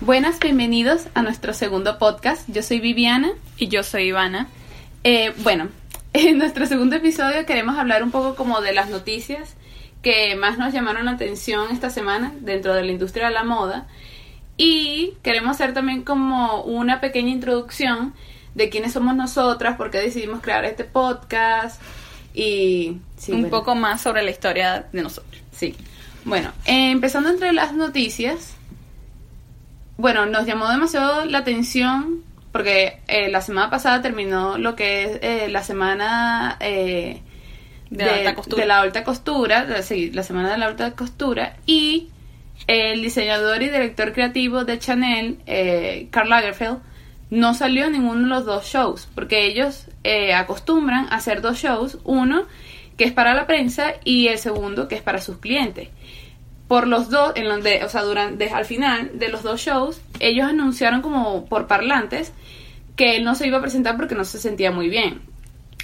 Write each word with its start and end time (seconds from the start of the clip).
Buenas, 0.00 0.40
bienvenidos 0.40 1.08
a 1.12 1.20
nuestro 1.20 1.52
segundo 1.52 1.98
podcast. 1.98 2.48
Yo 2.48 2.62
soy 2.62 2.80
Viviana. 2.80 3.32
Y 3.58 3.68
yo 3.68 3.82
soy 3.82 4.04
Ivana. 4.04 4.48
Eh, 5.04 5.34
bueno, 5.42 5.68
en 6.14 6.38
nuestro 6.38 6.64
segundo 6.64 6.96
episodio 6.96 7.44
queremos 7.44 7.78
hablar 7.78 8.02
un 8.02 8.10
poco 8.10 8.34
como 8.34 8.62
de 8.62 8.72
las 8.72 8.88
noticias 8.88 9.56
que 10.00 10.36
más 10.36 10.56
nos 10.56 10.72
llamaron 10.72 11.04
la 11.04 11.10
atención 11.10 11.70
esta 11.70 11.90
semana 11.90 12.32
dentro 12.40 12.72
de 12.72 12.82
la 12.82 12.92
industria 12.92 13.26
de 13.26 13.34
la 13.34 13.44
moda. 13.44 13.88
Y 14.56 15.16
queremos 15.22 15.56
hacer 15.56 15.74
también 15.74 16.02
como 16.02 16.62
una 16.62 17.02
pequeña 17.02 17.30
introducción 17.30 18.14
de 18.54 18.70
quiénes 18.70 18.94
somos 18.94 19.14
nosotras, 19.14 19.76
por 19.76 19.90
qué 19.90 19.98
decidimos 19.98 20.40
crear 20.40 20.64
este 20.64 20.84
podcast 20.84 21.78
y... 22.32 22.96
sí, 23.18 23.32
un 23.32 23.42
bueno. 23.42 23.50
poco 23.58 23.74
más 23.74 24.00
sobre 24.00 24.22
la 24.22 24.30
historia 24.30 24.86
de 24.90 25.02
nosotros. 25.02 25.42
Sí. 25.52 25.76
Bueno, 26.24 26.52
eh, 26.64 26.90
empezando 26.90 27.28
entre 27.28 27.52
las 27.52 27.74
noticias, 27.74 28.54
bueno, 30.00 30.26
nos 30.26 30.46
llamó 30.46 30.68
demasiado 30.68 31.24
la 31.24 31.38
atención 31.38 32.22
porque 32.52 32.98
eh, 33.06 33.28
la 33.30 33.40
semana 33.40 33.70
pasada 33.70 34.02
terminó 34.02 34.58
lo 34.58 34.74
que 34.74 35.04
es 35.04 35.18
eh, 35.22 35.48
la 35.48 35.62
semana 35.62 36.56
eh, 36.60 37.20
De 37.90 38.04
la 38.04 38.14
alta 38.16 38.34
costura. 38.34 38.60
de 38.62 38.66
la 38.66 38.80
alta 38.80 39.04
costura, 39.04 39.64
de- 39.66 39.82
sí, 39.82 40.10
la 40.10 40.22
semana 40.24 40.50
de 40.50 40.58
la 40.58 40.66
alta 40.66 40.92
costura 40.92 41.56
y 41.66 42.08
el 42.66 43.02
diseñador 43.02 43.62
y 43.62 43.68
director 43.68 44.12
creativo 44.12 44.64
de 44.64 44.78
Chanel, 44.78 45.38
eh, 45.46 46.08
Karl 46.10 46.28
Lagerfeld, 46.28 46.78
no 47.30 47.54
salió 47.54 47.86
en 47.86 47.92
ninguno 47.92 48.22
de 48.22 48.26
los 48.28 48.44
dos 48.44 48.66
shows, 48.66 49.08
porque 49.14 49.46
ellos 49.46 49.86
eh, 50.02 50.34
acostumbran 50.34 51.06
a 51.10 51.16
hacer 51.16 51.40
dos 51.42 51.58
shows, 51.58 51.98
uno 52.04 52.42
que 52.96 53.04
es 53.04 53.12
para 53.12 53.32
la 53.34 53.46
prensa 53.46 53.92
y 54.04 54.26
el 54.26 54.38
segundo 54.38 54.88
que 54.88 54.96
es 54.96 55.02
para 55.02 55.20
sus 55.20 55.38
clientes. 55.38 55.88
Por 56.70 56.86
los 56.86 57.10
dos, 57.10 57.32
en 57.34 57.46
donde, 57.48 57.82
o 57.82 57.88
sea, 57.88 58.02
durante, 58.02 58.48
al 58.48 58.64
final 58.64 59.10
de 59.18 59.28
los 59.28 59.42
dos 59.42 59.60
shows, 59.60 60.00
ellos 60.20 60.46
anunciaron 60.48 61.02
como 61.02 61.44
por 61.46 61.66
parlantes 61.66 62.32
que 62.94 63.16
él 63.16 63.24
no 63.24 63.34
se 63.34 63.48
iba 63.48 63.58
a 63.58 63.60
presentar 63.60 63.96
porque 63.96 64.14
no 64.14 64.24
se 64.24 64.38
sentía 64.38 64.70
muy 64.70 64.88
bien. 64.88 65.20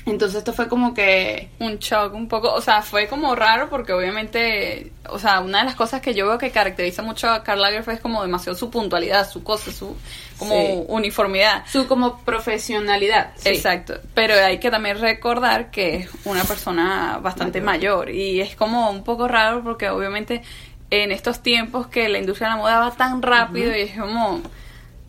Entonces 0.04 0.38
esto 0.38 0.52
fue 0.52 0.68
como 0.68 0.94
que 0.94 1.48
Un 1.58 1.78
shock 1.78 2.14
un 2.14 2.28
poco, 2.28 2.52
o 2.54 2.60
sea, 2.60 2.80
fue 2.82 3.08
como 3.08 3.34
raro 3.34 3.68
porque 3.68 3.92
obviamente, 3.92 4.92
o 5.08 5.18
sea, 5.18 5.40
una 5.40 5.58
de 5.58 5.64
las 5.64 5.74
cosas 5.74 6.00
que 6.00 6.14
yo 6.14 6.28
veo 6.28 6.38
que 6.38 6.52
caracteriza 6.52 7.02
mucho 7.02 7.28
a 7.28 7.42
Karl 7.42 7.60
Lagerfeld 7.60 7.96
es 7.96 8.00
como 8.02 8.22
demasiado 8.22 8.56
su 8.56 8.70
puntualidad, 8.70 9.28
su 9.28 9.42
cosa, 9.42 9.72
su 9.72 9.96
como 10.38 10.52
Sí. 10.52 10.84
uniformidad. 10.86 11.64
su 11.66 11.88
como 11.88 12.20
profesionalidad. 12.20 13.32
sí. 13.36 13.48
Exacto, 13.48 13.94
pero 14.14 14.34
hay 14.34 14.58
que 14.60 14.70
también 14.70 15.00
recordar 15.00 15.72
que 15.72 15.96
es 15.96 16.08
una 16.24 16.44
persona 16.44 17.18
bastante 17.20 17.60
mayor 17.60 18.08
y 18.10 18.40
es 18.40 18.54
como 18.54 18.90
un 18.90 19.02
poco 19.02 19.26
raro 19.26 19.64
porque 19.64 19.88
obviamente 19.90 20.42
en 20.90 21.12
estos 21.12 21.42
tiempos 21.42 21.86
que 21.88 22.08
la 22.08 22.18
industria 22.18 22.48
de 22.48 22.54
la 22.54 22.60
moda 22.60 22.78
va 22.80 22.90
tan 22.96 23.22
rápido 23.22 23.74
y 23.76 23.80
es 23.80 23.98
como, 23.98 24.34
o 24.36 24.42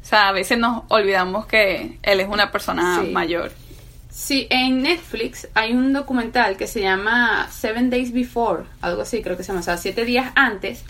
sea, 0.01 0.29
a 0.29 0.31
veces 0.31 0.57
nos 0.57 0.83
olvidamos 0.89 1.45
que 1.45 1.97
él 2.01 2.19
es 2.19 2.27
una 2.27 2.51
persona 2.51 3.01
Sí. 3.01 3.11
mayor. 3.11 3.51
Sí, 4.09 4.47
en 4.49 4.81
Netflix 4.81 5.47
hay 5.53 5.73
un 5.73 5.93
documental 5.93 6.57
que 6.57 6.65
se 6.65 6.81
llama 6.81 7.47
Seven 7.51 7.91
Days 7.91 8.11
Before, 8.11 8.63
algo 8.81 9.03
así 9.03 9.21
creo 9.21 9.37
que 9.37 9.43
se 9.43 9.49
llama, 9.49 9.59
o 9.59 9.63
sea, 9.63 9.77
siete 9.77 10.05
días 10.05 10.31
antes. 10.35 10.83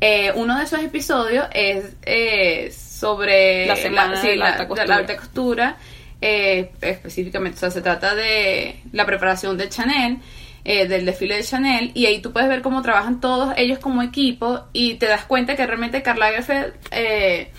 Eh, 0.00 0.30
uno 0.36 0.56
de 0.56 0.62
esos 0.64 0.80
episodios 0.80 1.46
es 1.52 1.86
eh, 2.02 2.72
sobre 2.72 3.66
La 3.66 3.74
semana 3.74 4.20
sí, 4.20 4.28
de 4.28 4.36
la 4.36 4.46
alta 4.50 4.62
de 4.62 4.68
costura. 4.68 4.86
la 4.86 4.96
alta 4.96 5.16
costura, 5.16 5.76
eh, 6.20 6.70
específicamente, 6.80 7.56
o 7.56 7.60
sea, 7.60 7.70
se 7.72 7.82
trata 7.82 8.14
de 8.14 8.80
la 8.92 9.04
preparación 9.06 9.58
de 9.58 9.68
Chanel, 9.68 10.18
eh, 10.64 10.86
del 10.88 11.04
desfile 11.06 11.36
de 11.36 11.44
Chanel, 11.44 11.90
y 11.94 12.06
ahí 12.06 12.20
tú 12.20 12.32
puedes 12.32 12.48
ver 12.48 12.62
cómo 12.62 12.82
trabajan 12.82 13.20
todos 13.20 13.54
ellos 13.56 13.78
como 13.78 14.02
equipo 14.02 14.64
y 14.72 14.94
te 14.94 15.06
das 15.06 15.24
cuenta 15.24 15.56
que 15.56 15.66
realmente 15.66 16.02
Karl 16.02 16.18
Lagerfeld... 16.20 16.74
Eh, 16.90 17.50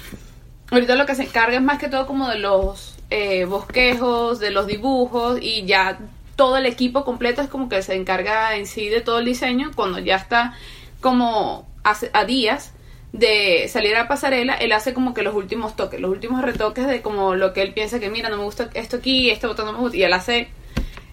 Ahorita 0.72 0.94
lo 0.94 1.08
que 1.08 1.16
se 1.16 1.24
encarga 1.24 1.56
es 1.56 1.64
más 1.64 1.80
que 1.80 1.88
todo 1.90 2.06
como 2.06 2.30
de 2.30 2.38
los 2.38 2.96
eh, 3.10 3.46
bosquejos, 3.46 4.38
de 4.38 4.52
los 4.52 4.68
dibujos 4.68 5.40
y 5.42 5.66
ya 5.66 5.98
todo 6.36 6.58
el 6.58 6.68
equipo 6.68 7.04
completo 7.04 7.42
es 7.42 7.48
como 7.48 7.70
que 7.70 7.82
se 7.82 7.96
encarga 7.96 8.56
en 8.56 8.68
sí 8.68 8.88
de 8.88 9.02
todo 9.02 9.18
el 9.18 9.26
diseño 9.26 9.72
cuando 9.76 9.98
ya 9.98 10.18
está 10.18 10.54
como 11.02 11.68
hace- 11.84 12.12
a 12.14 12.24
días 12.24 12.72
de 13.14 13.68
salir 13.68 13.96
a 13.96 14.04
la 14.04 14.08
pasarela, 14.08 14.54
él 14.54 14.72
hace 14.72 14.94
como 14.94 15.16
que 15.16 15.24
los 15.24 15.34
últimos 15.34 15.76
toques, 15.76 16.00
los 16.00 16.12
últimos 16.12 16.44
retoques 16.44 16.86
de 16.86 17.02
como 17.02 17.34
lo 17.34 17.52
que 17.52 17.64
él 17.64 17.74
piensa 17.74 18.00
que 18.00 18.12
mira, 18.12 18.30
no 18.30 18.38
me 18.38 18.44
gusta 18.44 18.70
esto 18.76 18.98
aquí, 18.98 19.34
botón 19.42 19.66
no 19.66 19.74
me 19.74 19.80
gusta 19.80 19.98
y 19.98 20.04
él 20.04 20.14
hace 20.14 20.50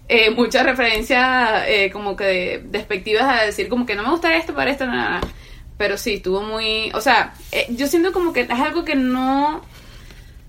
eh, 0.09 0.31
muchas 0.31 0.65
referencias 0.65 1.65
eh, 1.67 1.91
como 1.93 2.15
que 2.17 2.63
despectivas 2.67 3.25
a 3.25 3.45
decir 3.45 3.69
como 3.69 3.87
que 3.87 3.95
no 3.95 4.03
me 4.05 4.11
gusta 4.11 4.37
esto 4.37 4.55
para 4.55 4.71
esto, 4.71 4.87
nada, 4.87 5.11
nada. 5.11 5.21
Pero 5.79 5.97
sí, 5.99 6.15
estuvo 6.15 6.43
muy... 6.43 6.91
O 6.95 7.01
sea, 7.01 7.35
eh, 7.53 7.67
yo 7.71 7.87
siento 7.87 8.13
como 8.13 8.33
que 8.33 8.43
es 8.43 8.51
algo 8.51 8.85
que 8.85 8.95
no... 8.95 9.63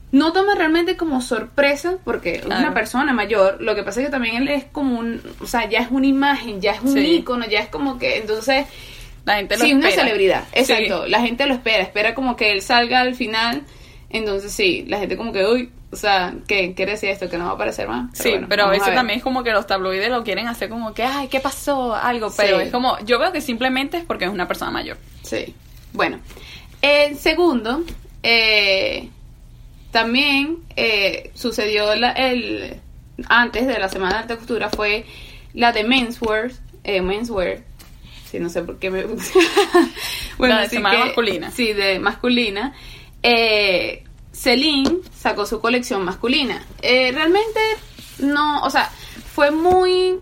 No 0.09 0.31
toma 0.31 0.55
realmente 0.55 0.95
como 0.95 1.19
sorpresa 1.21 1.97
porque 2.05 2.35
es 2.35 2.45
una 2.45 2.73
persona 2.73 3.11
mayor. 3.11 3.61
Lo 3.61 3.75
que 3.75 3.83
pasa 3.83 3.99
es 3.99 4.05
que 4.05 4.11
también 4.11 4.37
él 4.37 4.47
es 4.47 4.63
como 4.63 4.97
un... 4.99 5.21
O 5.41 5.45
sea, 5.47 5.67
ya 5.67 5.79
es 5.79 5.87
una 5.91 6.07
imagen, 6.07 6.61
ya 6.61 6.71
es 6.71 6.81
un 6.81 6.93
Sí. 6.93 6.99
ícono, 7.17 7.45
ya 7.45 7.59
es 7.59 7.67
como 7.67 7.97
que... 7.99 8.17
Entonces, 8.17 8.65
La 9.25 9.35
gente 9.35 9.57
lo 9.57 9.65
sí, 9.65 9.73
una 9.73 9.91
celebridad. 9.91 10.45
Sí. 10.53 10.59
Exacto. 10.59 11.07
La 11.07 11.19
gente 11.21 11.45
lo 11.45 11.55
espera. 11.55 11.83
Espera 11.83 12.15
como 12.15 12.37
que 12.37 12.53
él 12.53 12.61
salga 12.61 13.01
al 13.01 13.15
final. 13.15 13.63
Entonces, 14.09 14.53
sí, 14.53 14.85
la 14.87 14.99
gente 14.99 15.17
como 15.17 15.33
que... 15.33 15.45
Uy, 15.45 15.71
o 15.91 15.95
sea, 15.95 16.33
¿qué 16.47 16.73
quiere 16.73 16.93
decir 16.93 17.09
esto? 17.09 17.29
Que 17.29 17.37
no 17.37 17.45
va 17.45 17.51
a 17.51 17.53
aparecer 17.55 17.87
más. 17.87 18.09
Sí, 18.17 18.29
bueno, 18.31 18.47
pero 18.49 18.63
a 18.65 18.69
veces 18.69 18.87
ver. 18.87 18.95
también 18.95 19.17
es 19.19 19.23
como 19.23 19.43
que 19.43 19.51
los 19.51 19.65
tabloides 19.67 20.09
lo 20.09 20.23
quieren 20.23 20.47
hacer 20.47 20.69
como 20.69 20.93
que, 20.93 21.03
ay, 21.03 21.27
¿qué 21.29 21.39
pasó? 21.39 21.95
Algo, 21.95 22.31
pero 22.35 22.57
Sí. 22.59 22.65
es 22.65 22.71
como, 22.71 22.99
yo 23.05 23.19
veo 23.19 23.31
que 23.31 23.41
simplemente 23.41 23.97
es 23.97 24.03
porque 24.03 24.25
es 24.25 24.31
una 24.31 24.47
persona 24.47 24.71
mayor. 24.71 24.97
Sí. 25.23 25.53
Bueno, 25.93 26.19
el 26.81 27.17
segundo, 27.17 27.83
eh, 28.23 29.09
también 29.91 30.57
eh, 30.75 31.31
sucedió 31.33 31.95
la- 31.95 32.11
el 32.11 32.81
antes 33.29 33.65
de 33.65 33.79
la 33.79 33.89
semana 33.89 34.15
de 34.15 34.19
alta 34.23 34.35
costura 34.37 34.69
fue 34.69 35.05
la 35.53 35.71
de 35.71 35.83
menswear, 35.83 36.51
eh, 36.83 37.01
menswear. 37.01 37.59
Sí, 38.29 38.39
no 38.39 38.49
sé 38.49 38.61
por 38.61 38.77
qué 38.77 38.91
me. 38.91 39.05
La 40.39 40.59
de 40.61 40.69
semana 40.69 40.97
que- 40.97 41.03
masculina. 41.05 41.49
Sí, 41.51 41.71
de 41.73 41.97
masculina. 41.99 42.73
Eh, 43.23 44.03
Celine 44.37 44.97
sacó 45.15 45.45
su 45.45 45.59
colección 45.59 46.03
masculina. 46.03 46.63
Eh, 46.81 47.11
realmente 47.11 47.59
no, 48.19 48.61
o 48.63 48.69
sea, 48.69 48.91
fue 49.33 49.49
muy 49.51 50.19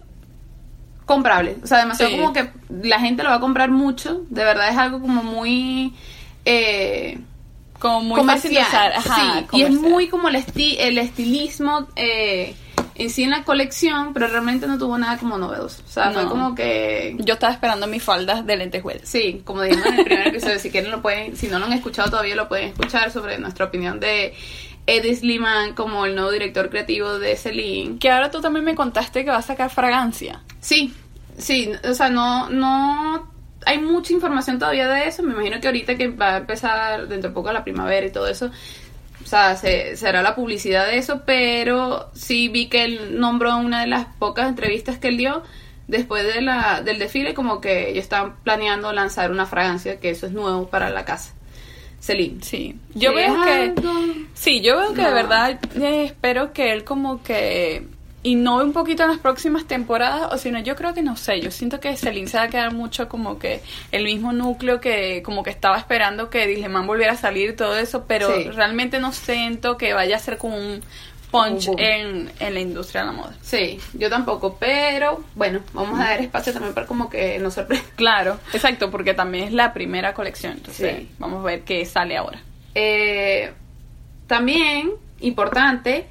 comprable. 1.05 1.57
O 1.63 1.67
sea, 1.67 1.79
demasiado 1.79 2.11
Sí. 2.11 2.17
como 2.17 2.33
que 2.33 2.49
la 2.81 2.99
gente 2.99 3.23
lo 3.23 3.29
va 3.29 3.35
a 3.35 3.39
comprar 3.39 3.69
mucho. 3.71 4.23
De 4.29 4.43
verdad 4.43 4.69
es 4.69 4.77
algo 4.77 5.01
como 5.01 5.21
muy 5.23 5.93
eh, 6.45 7.17
Como 7.79 8.01
muy 8.01 8.23
fácil 8.25 8.51
de 8.51 8.57
comercial. 8.57 8.93
usar. 8.99 9.11
Ajá, 9.11 9.39
sí, 9.51 9.57
y 9.57 9.61
es 9.63 9.71
muy 9.71 10.07
como 10.07 10.29
el, 10.29 10.35
esti- 10.35 10.75
el 10.79 10.97
estilismo 10.97 11.87
eh, 11.95 12.55
en 12.95 13.09
sí 13.09 13.23
en 13.23 13.31
la 13.31 13.43
colección, 13.43 14.13
pero 14.13 14.27
realmente 14.27 14.67
no 14.67 14.77
tuvo 14.77 14.97
nada 14.97 15.17
como 15.17 15.37
novedoso. 15.37 15.83
O 15.85 15.89
sea, 15.91 16.11
fue 16.11 16.23
No. 16.23 16.29
como 16.29 16.55
que... 16.55 17.15
Yo 17.19 17.33
estaba 17.35 17.51
esperando 17.53 17.87
mis 17.87 18.01
faldas 18.01 18.45
de 18.45 18.55
lentejuelas. 18.57 19.07
Sí, 19.07 19.41
como 19.43 19.61
dijimos 19.61 19.85
en 19.87 19.99
el 19.99 20.05
primer 20.05 20.27
episodio, 20.29 20.59
si 20.59 20.71
quieren 20.71 20.91
lo 20.91 21.01
pueden, 21.01 21.35
si 21.35 21.47
no 21.47 21.59
lo 21.59 21.65
han 21.65 21.73
escuchado 21.73 22.09
todavía 22.09 22.35
lo 22.35 22.47
pueden 22.47 22.69
escuchar 22.69 23.11
sobre 23.11 23.37
nuestra 23.37 23.65
opinión 23.65 23.99
de 23.99 24.33
Eddie 24.87 25.15
Sliman 25.15 25.73
como 25.73 26.05
el 26.05 26.15
nuevo 26.15 26.31
director 26.31 26.69
creativo 26.69 27.19
de 27.19 27.35
Celine. 27.35 27.97
Que 27.99 28.09
ahora 28.11 28.31
tú 28.31 28.39
también 28.39 28.63
me 28.63 28.75
contaste 28.75 29.25
que 29.25 29.31
va 29.31 29.37
a 29.37 29.41
sacar 29.41 29.69
fragancia. 29.69 30.41
Sí, 30.61 30.93
sí, 31.37 31.71
o 31.89 31.93
sea, 31.93 32.09
no, 32.09 32.49
no 32.49 33.29
hay 33.65 33.79
mucha 33.79 34.13
información 34.13 34.59
todavía 34.59 34.87
de 34.87 35.07
eso. 35.07 35.23
Me 35.23 35.33
imagino 35.33 35.59
que 35.59 35.67
ahorita 35.67 35.95
que 35.95 36.07
va 36.09 36.35
a 36.35 36.37
empezar 36.37 37.07
dentro 37.07 37.29
de 37.29 37.33
poco 37.33 37.51
la 37.51 37.63
primavera 37.63 38.05
y 38.05 38.11
todo 38.11 38.27
eso, 38.27 38.51
o 39.23 39.27
sea, 39.27 39.55
se, 39.55 39.95
se 39.95 40.07
hará 40.07 40.21
la 40.21 40.35
publicidad 40.35 40.87
de 40.87 40.97
eso, 40.97 41.21
pero 41.25 42.09
sí 42.13 42.47
vi 42.49 42.67
que 42.67 42.83
él 42.83 43.19
nombró 43.19 43.57
una 43.57 43.81
de 43.81 43.87
las 43.87 44.05
pocas 44.19 44.47
entrevistas 44.47 44.97
que 44.97 45.07
él 45.07 45.17
dio 45.17 45.43
después 45.87 46.23
de 46.33 46.41
la, 46.41 46.81
del 46.81 46.99
desfile, 46.99 47.33
como 47.33 47.61
que 47.61 47.89
ellos 47.89 48.03
estaban 48.03 48.35
planeando 48.43 48.91
lanzar 48.91 49.31
una 49.31 49.45
fragancia, 49.45 49.99
que 49.99 50.09
eso 50.09 50.25
es 50.27 50.31
nuevo 50.31 50.67
para 50.67 50.89
la 50.89 51.05
casa. 51.05 51.33
Celine. 51.99 52.43
Sí. 52.43 52.75
Yo 52.93 53.13
veo 53.13 53.35
que... 53.43 53.73
Sí, 54.35 54.61
yo 54.61 54.77
veo 54.77 54.93
que 54.93 55.01
de 55.01 55.11
verdad 55.13 55.59
eh, 55.75 56.03
espero 56.05 56.53
que 56.53 56.71
él 56.71 56.83
como 56.83 57.23
que 57.23 57.87
innove 58.27 58.63
un 58.63 58.73
poquito 58.73 59.03
en 59.03 59.09
las 59.09 59.19
próximas 59.19 59.65
temporadas, 59.65 60.33
o 60.33 60.37
si 60.39 60.49
no, 60.49 60.59
yo 60.59 60.75
creo 60.75 60.93
que 60.95 61.03
no 61.03 61.15
sé, 61.15 61.39
yo 61.41 61.51
siento 61.51 61.79
que 61.79 61.95
Celine 61.95 62.27
se 62.27 62.37
va 62.37 62.43
a 62.45 62.47
quedar 62.49 62.73
mucho 62.73 63.07
como 63.07 63.37
que 63.37 63.61
el 63.91 64.03
mismo 64.05 64.33
núcleo 64.33 64.81
que 64.81 65.21
como 65.23 65.43
que 65.43 65.51
estaba 65.51 65.77
esperando 65.77 66.29
que 66.31 66.47
Disleman 66.47 66.87
volviera 66.87 67.13
a 67.13 67.17
salir 67.17 67.51
y 67.51 67.55
todo 67.55 67.77
eso, 67.77 68.05
pero 68.07 68.33
Sí. 68.35 68.49
realmente 68.49 68.99
no 68.99 69.11
siento 69.13 69.77
que 69.77 69.93
vaya 69.93 70.15
a 70.15 70.19
ser 70.19 70.37
como 70.39 70.57
un 70.57 70.81
punch 71.29 71.67
en, 71.77 72.31
en 72.39 72.53
la 72.53 72.59
industria 72.59 73.01
de 73.01 73.07
la 73.07 73.13
moda. 73.13 73.35
Sí, 73.41 73.79
yo 73.93 74.09
tampoco, 74.09 74.57
pero 74.59 75.23
bueno, 75.35 75.59
vamos 75.73 75.99
a 75.99 76.05
dar 76.05 76.21
espacio 76.21 76.51
también 76.53 76.73
para 76.73 76.87
como 76.87 77.09
que 77.09 77.37
nos 77.39 77.53
sorprenda. 77.53 77.85
Claro, 77.95 78.39
exacto, 78.53 78.89
porque 78.89 79.13
también 79.13 79.43
es 79.45 79.53
la 79.53 79.71
primera 79.73 80.13
colección, 80.15 80.53
entonces 80.53 80.97
Sí. 80.97 81.09
vamos 81.19 81.41
a 81.41 81.45
ver 81.45 81.61
qué 81.61 81.85
sale 81.85 82.17
ahora. 82.17 82.39
Eh, 82.73 83.51
también, 84.27 84.91
importante, 85.19 86.07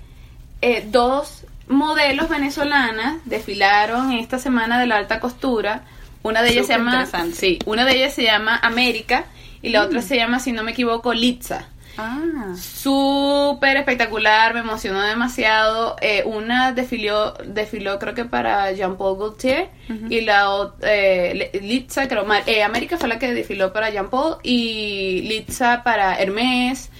eh, 0.60 0.86
dos 0.90 1.43
modelos 1.68 2.28
venezolanas 2.28 3.16
desfilaron 3.24 4.12
esta 4.12 4.38
semana 4.38 4.78
de 4.80 4.86
la 4.86 4.96
alta 4.96 5.20
costura. 5.20 5.82
Una 6.22 6.42
de 6.42 6.50
ellas 6.50 6.66
se 6.66 6.72
llama, 6.72 7.06
sí, 7.34 7.58
una 7.66 7.84
de 7.84 7.96
ellas 7.96 8.14
se 8.14 8.22
llama 8.22 8.58
América 8.62 9.26
y 9.60 9.70
la 9.70 9.82
otra 9.82 10.00
se 10.02 10.16
llama, 10.16 10.40
si 10.40 10.52
no 10.52 10.62
me 10.62 10.72
equivoco, 10.72 11.12
Litza. 11.12 11.68
Ah. 11.96 12.54
Súper 12.56 13.76
espectacular, 13.76 14.52
me 14.52 14.60
emocionó 14.60 15.00
demasiado. 15.00 15.96
Eh, 16.00 16.22
una 16.26 16.72
desfiló, 16.72 17.34
desfiló 17.44 17.98
creo 17.98 18.14
que 18.14 18.24
para 18.24 18.72
Jean-Paul 18.72 19.18
Gaultier 19.18 19.70
y 20.10 20.22
la 20.22 20.50
otra, 20.50 20.92
eh, 20.92 21.60
Litza, 21.62 22.08
creo, 22.08 22.26
eh, 22.46 22.62
América 22.62 22.98
fue 22.98 23.08
la 23.08 23.18
que 23.18 23.32
desfiló 23.32 23.72
para 23.72 23.90
Jean-Paul 23.90 24.38
y 24.42 25.22
Litza 25.22 25.82
para 25.84 26.14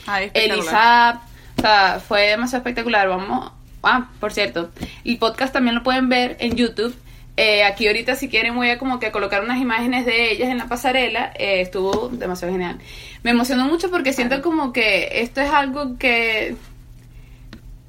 Ay, 0.06 0.26
espectacular. 0.26 0.32
Elisa, 0.34 1.22
o 1.56 1.60
sea, 1.60 2.00
fue 2.06 2.28
demasiado 2.28 2.60
espectacular. 2.60 3.08
Vamos, 3.08 3.50
ah, 3.86 4.10
por 4.20 4.32
cierto, 4.32 4.70
el 5.04 5.18
podcast 5.18 5.52
también 5.52 5.74
lo 5.76 5.82
pueden 5.82 6.08
ver 6.08 6.36
en 6.40 6.56
YouTube. 6.56 6.94
Eh, 7.36 7.64
aquí 7.64 7.86
ahorita 7.88 8.14
si 8.14 8.28
quieren 8.28 8.54
voy 8.54 8.70
a 8.70 8.78
como 8.78 9.00
que 9.00 9.10
colocar 9.10 9.42
unas 9.42 9.60
imágenes 9.60 10.06
de 10.06 10.30
ellas 10.32 10.50
en 10.50 10.58
la 10.58 10.66
pasarela. 10.68 11.32
Eh, 11.36 11.60
estuvo 11.62 12.08
demasiado 12.10 12.52
genial. 12.52 12.78
Me 13.24 13.32
emocionó 13.32 13.64
mucho 13.66 13.90
porque 13.90 14.12
siento 14.12 14.40
como 14.42 14.72
que 14.72 15.20
esto 15.22 15.40
es 15.40 15.50
algo 15.50 15.98
que 15.98 16.54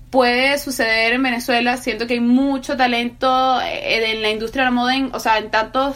puede 0.10 0.58
suceder 0.58 1.14
en 1.14 1.24
Venezuela. 1.24 1.78
Siento 1.78 2.08
que 2.08 2.14
hay 2.16 2.20
mucho 2.22 2.78
talento 2.78 3.60
eh, 3.62 4.12
en 4.14 4.22
la 4.22 4.30
industria 4.32 4.64
de 4.64 4.72
la 4.72 4.76
moda, 4.76 4.96
en- 4.96 5.14
o 5.14 5.20
sea, 5.20 5.38
en 5.38 5.52
tantos... 5.52 5.96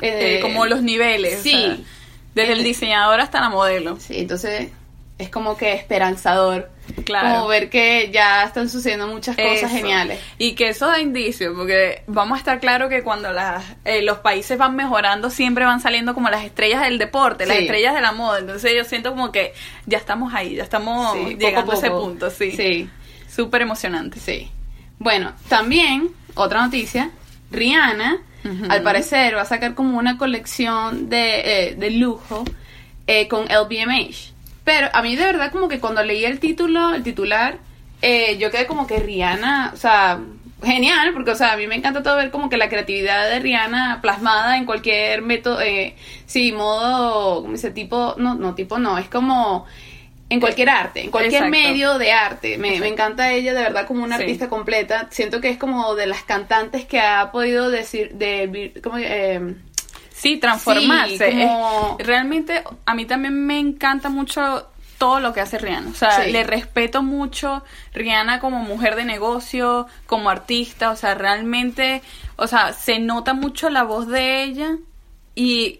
Eh, 0.00 0.38
como 0.42 0.64
los 0.66 0.82
niveles. 0.82 1.40
sí. 1.42 1.54
o 1.54 1.74
sea, 1.74 1.76
desde 2.34 2.52
el 2.52 2.62
diseñador 2.62 3.20
hasta 3.20 3.40
la 3.40 3.48
modelo. 3.48 3.98
Sí, 3.98 4.18
entonces 4.18 4.68
es 5.18 5.28
como 5.28 5.56
que 5.56 5.72
esperanzador. 5.72 6.70
Claro. 7.04 7.28
Como 7.36 7.48
ver 7.48 7.70
que 7.70 8.10
ya 8.12 8.44
están 8.44 8.68
sucediendo 8.68 9.06
muchas 9.06 9.36
cosas 9.36 9.56
Eso. 9.64 9.68
geniales. 9.68 10.20
Y 10.38 10.52
que 10.54 10.68
eso 10.68 10.86
da 10.86 11.00
indicio, 11.00 11.54
porque 11.54 12.02
vamos 12.06 12.36
a 12.36 12.38
estar 12.38 12.60
claro 12.60 12.88
que 12.88 13.02
cuando 13.02 13.32
las, 13.32 13.64
eh, 13.84 14.02
los 14.02 14.18
países 14.18 14.58
van 14.58 14.76
mejorando, 14.76 15.30
siempre 15.30 15.64
van 15.64 15.80
saliendo 15.80 16.14
como 16.14 16.28
las 16.30 16.44
estrellas 16.44 16.82
del 16.82 16.98
deporte, 16.98 17.46
las 17.46 17.56
estrellas 17.58 17.94
de 17.94 18.00
la 18.00 18.12
moda. 18.12 18.38
Entonces 18.40 18.72
yo 18.76 18.84
siento 18.84 19.10
como 19.10 19.32
que 19.32 19.52
ya 19.86 19.98
estamos 19.98 20.34
ahí, 20.34 20.56
ya 20.56 20.62
estamos 20.64 21.12
Sí, 21.12 21.18
poco 21.18 21.38
llegando 21.38 21.72
a 21.72 21.74
ese 21.76 21.90
poco. 21.90 22.02
punto, 22.04 22.30
sí. 22.30 22.50
Sí, 22.52 22.90
Súper 23.28 23.62
emocionante. 23.62 24.18
sí. 24.20 24.50
Bueno, 24.98 25.32
también, 25.48 26.08
otra 26.34 26.60
noticia, 26.62 27.10
Rihanna, 27.52 28.18
al 28.68 28.82
parecer, 28.82 29.36
va 29.36 29.42
a 29.42 29.44
sacar 29.44 29.74
como 29.74 29.98
una 29.98 30.16
colección 30.18 31.08
de, 31.08 31.68
eh, 31.68 31.74
de 31.76 31.90
lujo 31.90 32.44
eh, 33.06 33.28
con 33.28 33.44
LVMH. 33.46 34.32
Pero 34.68 34.88
a 34.92 35.00
mí 35.00 35.16
de 35.16 35.24
verdad 35.24 35.50
como 35.50 35.66
que 35.66 35.80
cuando 35.80 36.02
leí 36.02 36.26
el 36.26 36.40
título, 36.40 36.94
el 36.94 37.02
titular, 37.02 37.56
eh, 38.02 38.36
yo 38.36 38.50
quedé 38.50 38.66
como 38.66 38.86
que 38.86 38.98
Rihanna, 38.98 39.70
o 39.72 39.76
sea, 39.78 40.20
genial, 40.62 41.12
porque 41.14 41.30
o 41.30 41.34
sea, 41.34 41.52
a 41.52 41.56
mí 41.56 41.66
me 41.66 41.74
encanta 41.74 42.02
todo 42.02 42.16
ver 42.16 42.30
como 42.30 42.50
que 42.50 42.58
la 42.58 42.68
creatividad 42.68 43.30
de 43.30 43.40
Rihanna 43.40 44.00
plasmada 44.02 44.58
en 44.58 44.66
cualquier 44.66 45.22
método, 45.22 45.62
eh, 45.62 45.94
sí, 46.26 46.52
modo, 46.52 47.40
como 47.40 47.52
dice, 47.54 47.70
tipo, 47.70 48.14
no, 48.18 48.34
no, 48.34 48.54
tipo 48.54 48.78
no, 48.78 48.98
es 48.98 49.08
como 49.08 49.64
en 50.28 50.38
cualquier 50.38 50.68
arte, 50.68 51.02
en 51.02 51.10
cualquier 51.10 51.44
Exacto. 51.44 51.50
medio 51.68 51.96
de 51.96 52.12
arte. 52.12 52.58
Me, 52.58 52.78
me 52.78 52.88
encanta 52.88 53.32
ella 53.32 53.54
de 53.54 53.62
verdad 53.62 53.86
como 53.86 54.04
una 54.04 54.16
Sí. 54.18 54.24
artista 54.24 54.50
completa. 54.50 55.08
Siento 55.10 55.40
que 55.40 55.48
es 55.48 55.56
como 55.56 55.94
de 55.94 56.06
las 56.06 56.24
cantantes 56.24 56.84
que 56.84 57.00
ha 57.00 57.32
podido 57.32 57.70
decir, 57.70 58.10
de, 58.12 58.74
como, 58.82 58.98
eh, 58.98 59.54
Sí, 60.18 60.36
transformarse. 60.38 61.30
Sí, 61.32 61.38
como- 61.42 61.96
Es- 61.98 62.06
realmente 62.06 62.62
a 62.86 62.94
mí 62.94 63.04
también 63.06 63.46
me 63.46 63.58
encanta 63.58 64.08
mucho 64.08 64.68
todo 64.98 65.20
lo 65.20 65.32
que 65.32 65.40
hace 65.40 65.58
Rihanna. 65.58 65.90
O 65.90 65.94
sea, 65.94 66.24
Sí. 66.24 66.32
le 66.32 66.42
respeto 66.42 67.02
mucho 67.04 67.62
Rihanna 67.94 68.40
como 68.40 68.58
mujer 68.64 68.96
de 68.96 69.04
negocio, 69.04 69.86
como 70.06 70.28
artista. 70.28 70.90
O 70.90 70.96
sea, 70.96 71.14
realmente, 71.14 72.02
o 72.36 72.48
sea, 72.48 72.72
se 72.72 72.98
nota 72.98 73.32
mucho 73.32 73.70
la 73.70 73.84
voz 73.84 74.08
de 74.08 74.42
ella 74.42 74.76
y 75.36 75.78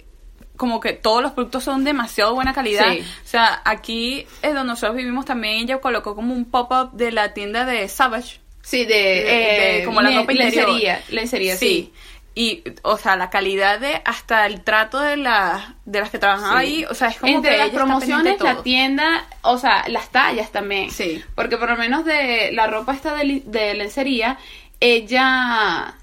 como 0.56 0.80
que 0.80 0.92
todos 0.92 1.22
los 1.22 1.32
productos 1.32 1.64
son 1.64 1.82
demasiado 1.84 2.34
buena 2.34 2.52
calidad. 2.52 2.90
Sí. 2.92 3.00
O 3.00 3.28
sea, 3.28 3.60
aquí 3.64 4.26
es 4.42 4.54
donde 4.54 4.64
nosotros 4.72 4.96
vivimos 4.96 5.24
también 5.24 5.54
ella 5.56 5.78
colocó 5.80 6.14
como 6.14 6.32
un 6.34 6.44
pop-up 6.44 6.92
de 6.92 7.10
la 7.12 7.32
tienda 7.34 7.64
de 7.64 7.88
Savage. 7.88 8.40
sí, 8.62 8.84
de, 8.84 8.94
de- 8.94 9.78
eh, 9.80 9.84
como 9.84 10.00
la 10.02 10.10
interior. 10.12 10.44
lencería, 10.44 11.02
lencería, 11.08 11.56
sí. 11.56 11.92
Y, 12.40 12.62
o 12.82 12.96
sea, 12.98 13.16
la 13.16 13.30
calidad 13.30 13.80
de, 13.80 14.00
hasta 14.04 14.46
el 14.46 14.60
trato 14.60 15.00
de, 15.00 15.16
la, 15.16 15.74
de 15.86 15.98
las 15.98 16.10
que 16.10 16.20
trabajan 16.20 16.50
Sí. 16.52 16.56
ahí, 16.56 16.84
o 16.84 16.94
sea, 16.94 17.08
es 17.08 17.16
como 17.18 17.34
Entre 17.34 17.50
que 17.50 17.56
las 17.56 17.66
ella 17.66 17.74
promociones, 17.76 18.40
la 18.40 18.62
tienda, 18.62 19.26
o 19.42 19.58
sea, 19.58 19.88
las 19.88 20.10
tallas 20.10 20.52
también. 20.52 20.88
Sí. 20.92 21.20
Porque 21.34 21.56
por 21.56 21.68
lo 21.68 21.76
menos 21.76 22.04
de 22.04 22.50
la 22.52 22.68
ropa 22.68 22.94
esta 22.94 23.14
de, 23.16 23.74
lencería, 23.74 24.38
ella 24.78 25.94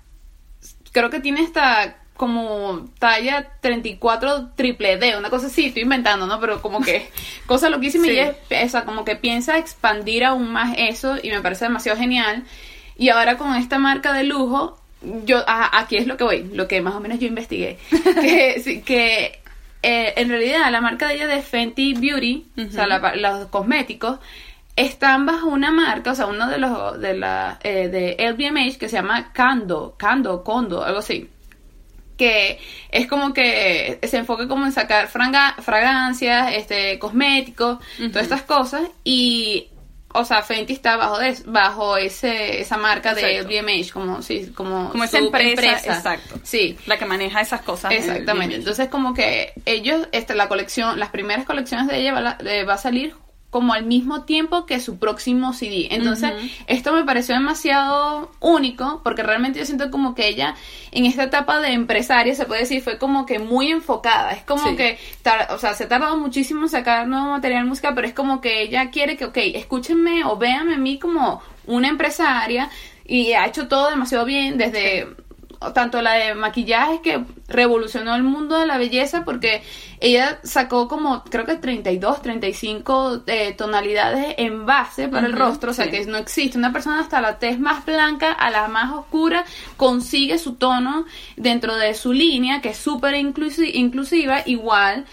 creo 0.92 1.10
que 1.10 1.22
tiene 1.22 1.42
esta 1.42 1.98
como 2.18 2.86
talla 3.00 3.52
34 3.62 4.52
triple 4.56 4.98
D, 4.98 5.18
una 5.18 5.30
cosa 5.30 5.48
así, 5.48 5.66
estoy 5.68 5.84
inventando, 5.84 6.28
¿no? 6.28 6.40
Pero 6.42 6.62
como 6.62 6.82
que 6.82 7.10
cosa 7.46 7.70
loquísima 7.70 8.08
y 8.08 8.10
Sí. 8.10 8.20
ella 8.20 8.36
es- 8.50 8.68
o 8.68 8.70
sea, 8.72 8.84
como 8.86 9.06
que 9.06 9.16
piensa 9.16 9.58
expandir 9.58 10.26
aún 10.26 10.52
más 10.52 10.74
eso 10.78 11.16
y 11.22 11.30
me 11.30 11.42
parece 11.42 11.66
demasiado 11.66 11.98
genial. 11.98 12.44
Y 12.98 13.08
ahora 13.10 13.38
con 13.38 13.56
esta 13.56 13.78
marca 13.80 14.14
de 14.14 14.24
lujo, 14.24 14.82
yo 15.26 15.44
a- 15.48 15.80
aquí 15.80 15.98
es 15.98 16.08
lo 16.08 16.18
que 16.18 16.24
voy, 16.24 16.44
lo 16.54 16.68
que 16.68 16.82
más 16.82 16.96
o 16.96 17.00
menos 17.00 17.20
yo 17.20 17.28
investigué, 17.28 17.78
que, 18.22 18.82
que 18.86 19.40
eh, 19.84 20.14
en 20.18 20.30
realidad 20.30 20.72
la 20.72 20.82
marca 20.82 21.08
de 21.08 21.16
ella 21.16 21.28
de 21.28 21.42
Fenty 21.42 21.94
Beauty, 21.94 22.46
o 22.58 22.72
sea, 22.72 22.88
la- 22.88 23.16
los 23.16 23.48
cosméticos, 23.48 24.20
están 24.76 25.26
bajo 25.26 25.48
una 25.48 25.72
marca, 25.72 26.12
o 26.12 26.16
sea, 26.16 26.26
uno 26.26 26.50
de 26.50 26.58
los 26.58 27.00
de 27.00 27.14
la 27.16 27.60
eh, 27.64 27.88
de 27.88 28.18
LVMH 28.32 28.78
que 28.78 28.90
se 28.90 28.98
llama 28.98 29.32
Cando, 29.32 29.96
Cando, 29.98 30.44
Condo, 30.44 30.84
algo 30.84 31.00
así. 31.00 31.30
Que 32.18 32.60
es 32.92 33.08
como 33.08 33.34
que 33.34 34.00
se 34.04 34.18
enfoca 34.18 34.48
como 34.48 34.66
en 34.66 34.72
sacar 34.72 35.10
fragancias, 35.10 36.54
este, 36.54 36.98
cosméticos, 36.98 37.80
todas 38.10 38.24
estas 38.24 38.42
cosas 38.44 38.84
y 39.04 39.68
o 40.18 40.26
sea, 40.26 40.42
Fenty 40.42 40.74
está 40.74 40.98
bajo 40.98 41.20
de, 41.20 41.36
bajo 41.46 41.98
ese 41.98 42.62
esa 42.62 42.78
marca 42.78 43.14
de. 43.14 43.42
LVMH 43.44 43.92
como 43.94 44.22
sí, 44.22 44.52
como 44.56 44.90
Como 44.90 45.04
esa 45.04 45.18
empresa, 45.20 45.76
exacto. 45.96 46.40
Sí. 46.44 46.78
La 46.86 46.98
que 46.98 47.06
maneja 47.06 47.42
esas 47.42 47.62
cosas. 47.62 47.92
Exactamente. 47.92 48.56
Entonces 48.56 48.90
como 48.90 49.14
que 49.14 49.54
ellos 49.66 50.08
este 50.12 50.36
la 50.36 50.48
colección, 50.48 51.00
las 51.00 51.10
primeras 51.10 51.46
colecciones 51.46 51.88
de 51.88 52.00
ella 52.00 52.14
va, 52.14 52.22
la- 52.22 52.38
eh, 52.46 52.64
va 52.64 52.74
a 52.76 52.78
salir 52.78 53.16
como 53.56 53.72
al 53.72 53.86
mismo 53.86 54.24
tiempo 54.24 54.66
que 54.66 54.82
su 54.82 55.00
próximo 55.00 55.54
CD. 55.54 55.88
Entonces, 55.92 56.34
esto 56.68 56.92
me 56.92 57.06
pareció 57.06 57.36
demasiado 57.36 58.30
único 58.42 59.00
porque 59.02 59.24
realmente 59.24 59.60
yo 59.60 59.66
siento 59.66 59.90
como 59.92 60.14
que 60.14 60.28
ella 60.28 60.56
en 60.92 61.06
esta 61.06 61.24
etapa 61.24 61.62
de 61.62 61.70
empresaria, 61.72 62.36
se 62.36 62.44
puede 62.44 62.60
decir, 62.64 62.82
fue 62.82 62.98
como 62.98 63.26
que 63.26 63.40
muy 63.40 63.72
enfocada. 63.72 64.34
Es 64.34 64.44
como 64.44 64.72
Sí. 64.72 64.76
que, 64.76 64.98
o 65.52 65.58
sea, 65.58 65.74
se 65.74 65.86
ha 65.86 65.88
tardado 65.88 66.18
muchísimo 66.18 66.64
en 66.64 66.70
sacar 66.70 67.08
nuevo 67.08 67.28
material 67.28 67.64
musical, 67.64 67.94
pero 67.96 68.06
es 68.08 68.14
como 68.14 68.42
que 68.42 68.62
ella 68.62 68.90
quiere 68.92 69.16
que, 69.16 69.24
ok, 69.24 69.38
escúchenme 69.38 70.26
o 70.26 70.36
véanme 70.36 70.74
a 70.74 70.78
mí 70.78 71.00
como 71.00 71.42
una 71.66 71.88
empresaria 71.88 72.70
y 73.06 73.32
ha 73.32 73.46
hecho 73.46 73.70
todo 73.70 73.90
demasiado 73.90 74.26
bien 74.26 74.58
desde 74.58 75.08
tanto 75.74 76.02
la 76.02 76.14
de 76.14 76.36
maquillaje 76.36 77.02
que 77.02 77.24
revolucionó 77.48 78.16
el 78.16 78.24
mundo 78.24 78.58
de 78.58 78.66
la 78.66 78.78
belleza 78.78 79.24
porque 79.26 79.64
ella 80.00 80.40
sacó 80.44 80.88
como 80.88 81.24
creo 81.24 81.46
que 81.46 81.56
32, 81.56 82.22
35 82.22 83.24
eh, 83.28 83.54
tonalidades 83.54 84.36
en 84.38 84.66
base 84.66 85.08
para 85.08 85.28
el 85.28 85.34
rostro, 85.34 85.72
o 85.72 85.74
sea 85.74 85.86
sí. 85.86 85.92
que 85.92 86.06
no 86.06 86.18
existe 86.18 86.58
una 86.58 86.74
persona 86.74 87.00
hasta 87.00 87.22
la 87.22 87.40
tez 87.40 87.60
más 87.60 87.86
blanca 87.86 88.32
a 88.32 88.50
la 88.50 88.68
más 88.68 88.94
oscura 88.94 89.46
consigue 89.78 90.38
su 90.38 90.56
tono 90.56 91.06
dentro 91.38 91.76
de 91.76 91.94
su 91.94 92.14
línea 92.14 92.62
que 92.62 92.70
es 92.70 92.78
súper 92.78 93.16
inclusi- 93.16 93.72
inclusiva 93.74 94.42
igual 94.46 95.06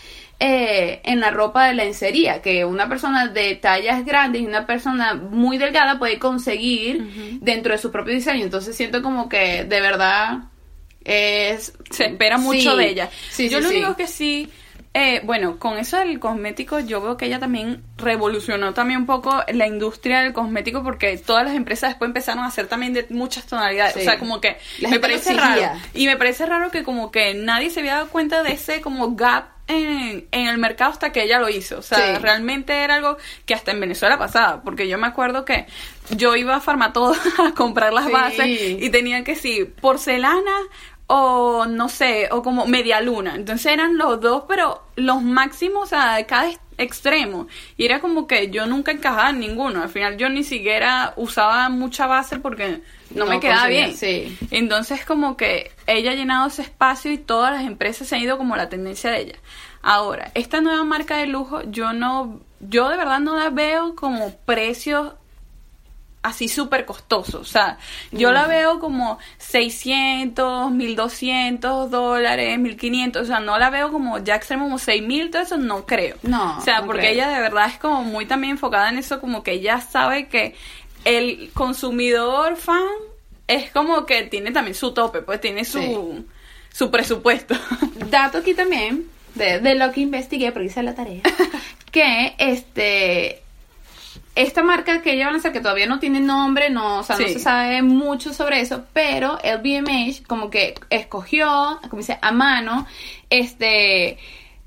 eh, 0.44 1.00
en 1.04 1.20
la 1.20 1.30
ropa 1.30 1.68
de 1.68 1.74
lencería, 1.74 2.42
que 2.42 2.64
una 2.64 2.88
persona 2.88 3.28
de 3.28 3.54
tallas 3.54 4.04
grandes 4.04 4.42
y 4.42 4.44
una 4.44 4.66
persona 4.66 5.14
muy 5.14 5.56
delgada 5.56 6.00
puede 6.00 6.18
conseguir 6.18 7.38
dentro 7.40 7.70
de 7.70 7.78
su 7.78 7.92
propio 7.92 8.12
diseño. 8.12 8.42
Entonces 8.42 8.74
siento 8.76 9.02
como 9.02 9.28
que 9.28 9.62
de 9.62 9.80
verdad 9.80 10.38
es... 11.04 11.72
Se 11.90 12.06
espera 12.06 12.38
mucho 12.38 12.72
Sí, 12.72 12.76
de 12.76 12.88
ella. 12.88 13.10
Sí, 13.30 13.48
yo 13.48 13.58
sí, 13.58 13.64
lo 13.64 13.70
único 13.70 13.96
que 13.96 14.08
sí, 14.08 14.50
eh, 14.94 15.20
bueno, 15.22 15.60
con 15.60 15.78
eso 15.78 15.96
del 15.98 16.18
cosmético, 16.18 16.80
yo 16.80 17.00
veo 17.00 17.16
que 17.16 17.26
ella 17.26 17.38
también 17.38 17.84
revolucionó 17.96 18.74
también 18.74 18.98
un 18.98 19.06
poco 19.06 19.44
la 19.46 19.68
industria 19.68 20.22
del 20.22 20.32
cosmético 20.32 20.82
porque 20.82 21.16
todas 21.18 21.44
las 21.44 21.54
empresas 21.54 21.90
después 21.90 22.08
empezaron 22.08 22.42
a 22.42 22.48
hacer 22.48 22.66
también 22.66 22.94
de 22.94 23.06
muchas 23.10 23.46
tonalidades. 23.46 23.94
Sí. 23.94 24.00
O 24.00 24.02
sea, 24.02 24.18
como 24.18 24.40
que 24.40 24.56
La 24.80 24.88
me 24.88 24.98
parece 24.98 25.34
raro. 25.34 25.62
Y 25.94 26.06
me 26.06 26.16
parece 26.16 26.46
raro 26.46 26.72
que 26.72 26.82
como 26.82 27.12
que 27.12 27.32
nadie 27.34 27.70
se 27.70 27.78
había 27.78 27.94
dado 27.94 28.08
cuenta 28.08 28.42
de 28.42 28.54
ese 28.54 28.80
como 28.80 29.14
gap 29.14 29.51
en, 29.68 30.26
en 30.32 30.46
el 30.48 30.58
mercado 30.58 30.90
hasta 30.92 31.12
que 31.12 31.22
ella 31.22 31.38
lo 31.38 31.48
hizo. 31.48 31.78
O 31.78 31.82
sea, 31.82 31.98
Sí. 32.16 32.22
realmente 32.22 32.72
era 32.84 32.96
algo 32.96 33.16
que 33.46 33.54
hasta 33.54 33.70
en 33.70 33.80
Venezuela 33.80 34.18
pasaba. 34.18 34.62
Porque 34.62 34.88
yo 34.88 34.98
me 34.98 35.06
acuerdo 35.06 35.44
que 35.44 35.66
yo 36.10 36.34
iba 36.36 36.56
a 36.56 36.60
Farmatodo 36.60 37.14
a 37.46 37.52
comprar 37.54 37.92
las 37.92 38.06
Sí. 38.06 38.12
bases 38.12 38.48
y 38.82 38.90
tenían 38.90 39.24
que 39.24 39.36
sí, 39.36 39.64
porcelana 39.80 40.52
o 41.06 41.66
no 41.66 41.88
sé, 41.88 42.28
o 42.30 42.42
como 42.42 42.66
media 42.66 43.00
luna. 43.00 43.34
Entonces 43.34 43.66
eran 43.72 43.98
los 43.98 44.20
dos, 44.20 44.44
pero 44.48 44.82
los 44.96 45.22
máximos, 45.22 45.82
o 45.84 45.86
sea, 45.86 46.14
de 46.14 46.26
cada 46.26 46.48
ex- 46.82 46.92
extremo. 47.02 47.48
Y 47.76 47.84
era 47.84 48.00
como 48.00 48.26
que 48.26 48.50
yo 48.50 48.66
nunca 48.66 48.92
encajaba 48.92 49.30
en 49.30 49.40
ninguno. 49.40 49.82
Al 49.82 49.88
final 49.88 50.16
yo 50.18 50.28
ni 50.28 50.44
siquiera 50.44 51.14
usaba 51.16 51.68
mucha 51.68 52.06
base 52.06 52.38
porque 52.38 52.80
no, 53.10 53.24
No 53.24 53.26
me 53.26 53.40
quedaba 53.40 53.62
conseguía, 53.62 53.86
bien. 53.86 53.96
sí. 53.96 54.38
Entonces 54.50 55.04
como 55.04 55.36
que 55.36 55.72
ella 55.86 56.12
ha 56.12 56.14
llenado 56.14 56.46
ese 56.48 56.62
espacio 56.62 57.10
y 57.10 57.18
todas 57.18 57.52
las 57.52 57.64
empresas 57.64 58.06
se 58.08 58.16
han 58.16 58.22
ido 58.22 58.38
como 58.38 58.54
la 58.56 58.68
tendencia 58.68 59.10
de 59.10 59.20
ella. 59.20 59.34
Ahora, 59.82 60.30
esta 60.34 60.60
nueva 60.60 60.84
marca 60.84 61.16
de 61.16 61.26
lujo, 61.26 61.62
yo 61.64 61.92
no, 61.92 62.40
yo 62.60 62.88
de 62.88 62.96
verdad 62.96 63.18
no 63.18 63.34
la 63.36 63.50
veo 63.50 63.96
como 63.96 64.36
precios 64.44 65.14
así 66.22 66.48
súper 66.48 66.84
costosos. 66.86 67.34
O 67.40 67.44
sea, 67.44 67.78
yo 68.12 68.30
la 68.32 68.46
veo 68.46 68.78
como 68.78 69.18
600, 69.38 70.70
1200 70.70 71.90
dólares, 71.90 72.58
1500. 72.58 73.22
O 73.22 73.24
sea, 73.26 73.40
no 73.40 73.58
la 73.58 73.70
veo 73.70 73.90
como 73.90 74.18
ya 74.18 74.36
extremo 74.36 74.64
como 74.64 74.78
6000, 74.78 75.30
todo 75.30 75.42
eso 75.42 75.56
no 75.56 75.84
creo. 75.86 76.16
No, 76.22 76.58
O 76.58 76.60
sea, 76.60 76.80
no 76.80 76.86
porque 76.86 77.02
creo. 77.02 77.12
ella 77.14 77.28
de 77.28 77.40
verdad 77.40 77.66
es 77.68 77.78
como 77.78 78.04
muy 78.04 78.26
también 78.26 78.52
enfocada 78.52 78.88
en 78.90 78.98
eso, 78.98 79.20
como 79.20 79.42
que 79.42 79.52
ella 79.52 79.80
sabe 79.80 80.28
que 80.28 80.54
el 81.04 81.50
consumidor 81.54 82.56
fan 82.56 82.82
es 83.48 83.70
como 83.72 84.06
que 84.06 84.22
tiene 84.22 84.52
también 84.52 84.74
su 84.74 84.92
tope, 84.94 85.22
pues 85.22 85.40
tiene 85.40 85.64
su, 85.64 85.80
Sí. 85.80 86.26
su 86.72 86.90
presupuesto. 86.90 87.54
Dato 88.10 88.38
aquí 88.38 88.54
también, 88.54 89.06
de, 89.34 89.58
de 89.58 89.74
lo 89.74 89.90
que 89.92 90.00
investigué, 90.00 90.52
porque 90.52 90.66
hice 90.68 90.82
la 90.82 90.94
tarea, 90.94 91.22
que 91.90 92.34
este 92.38 93.41
esta 94.34 94.62
marca 94.62 95.02
que 95.02 95.12
ella 95.12 95.24
va 95.24 95.30
a 95.30 95.32
lanzar, 95.32 95.52
que 95.52 95.60
todavía 95.60 95.86
no 95.86 95.98
tiene 95.98 96.20
nombre, 96.20 96.70
no, 96.70 97.00
o 97.00 97.02
sea, 97.02 97.18
no 97.18 97.26
se 97.26 97.38
sabe 97.38 97.82
mucho 97.82 98.32
sobre 98.32 98.60
eso, 98.60 98.84
pero 98.92 99.38
LVMH 99.44 100.26
como 100.26 100.50
que 100.50 100.74
escogió, 100.90 101.78
como 101.88 101.98
dice, 101.98 102.18
a 102.20 102.32
mano, 102.32 102.86
este 103.28 104.18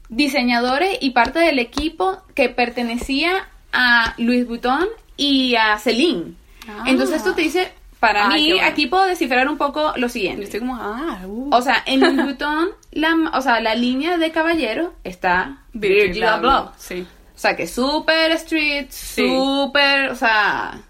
diseñadores 0.10 0.98
y 1.02 1.12
parte 1.12 1.40
del 1.40 1.58
equipo 1.58 2.22
que 2.36 2.50
pertenecía 2.50 3.48
a 3.74 4.14
Louis 4.18 4.48
Vuitton 4.48 4.88
y 5.18 5.56
a 5.56 5.80
Celine. 5.80 6.36
Ah. 6.68 6.84
Entonces 6.86 7.18
esto 7.18 7.34
te 7.34 7.42
dice, 7.42 7.72
para 8.00 8.30
mí, 8.30 8.52
bueno. 8.52 8.68
aquí 8.68 8.86
puedo 8.86 9.06
descifrar 9.06 9.48
un 9.50 9.58
poco 9.58 9.94
lo 9.96 10.02
Yo 10.02 10.10
siguiente. 10.10 10.44
estoy 10.44 10.60
como, 10.60 10.76
ah, 10.76 11.22
uh. 11.26 11.50
O 11.52 11.62
sea, 11.64 11.82
en 11.88 12.02
Louis 12.02 12.16
Vuitton, 12.24 12.70
la, 12.92 13.16
o 13.34 13.42
sea, 13.42 13.60
la 13.62 13.74
línea 13.74 14.18
de 14.18 14.32
caballero 14.32 14.94
está 15.04 15.64
Virgil 15.74 16.24
Abloh. 16.24 16.72
Sí, 16.78 17.06
O 17.36 17.38
sea, 17.38 17.56
que 17.56 17.68
súper 17.68 18.32
street, 18.32 18.88
Sí. 18.90 19.28
súper, 19.28 20.10
o 20.10 20.16
sea, 20.16 20.82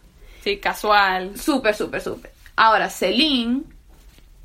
sí, 0.44 0.58
casual. 0.58 1.38
súper, 1.38 1.75
súper, 1.75 2.02
súper. 2.02 2.32
Ahora, 2.56 2.90
Celine 2.90 3.62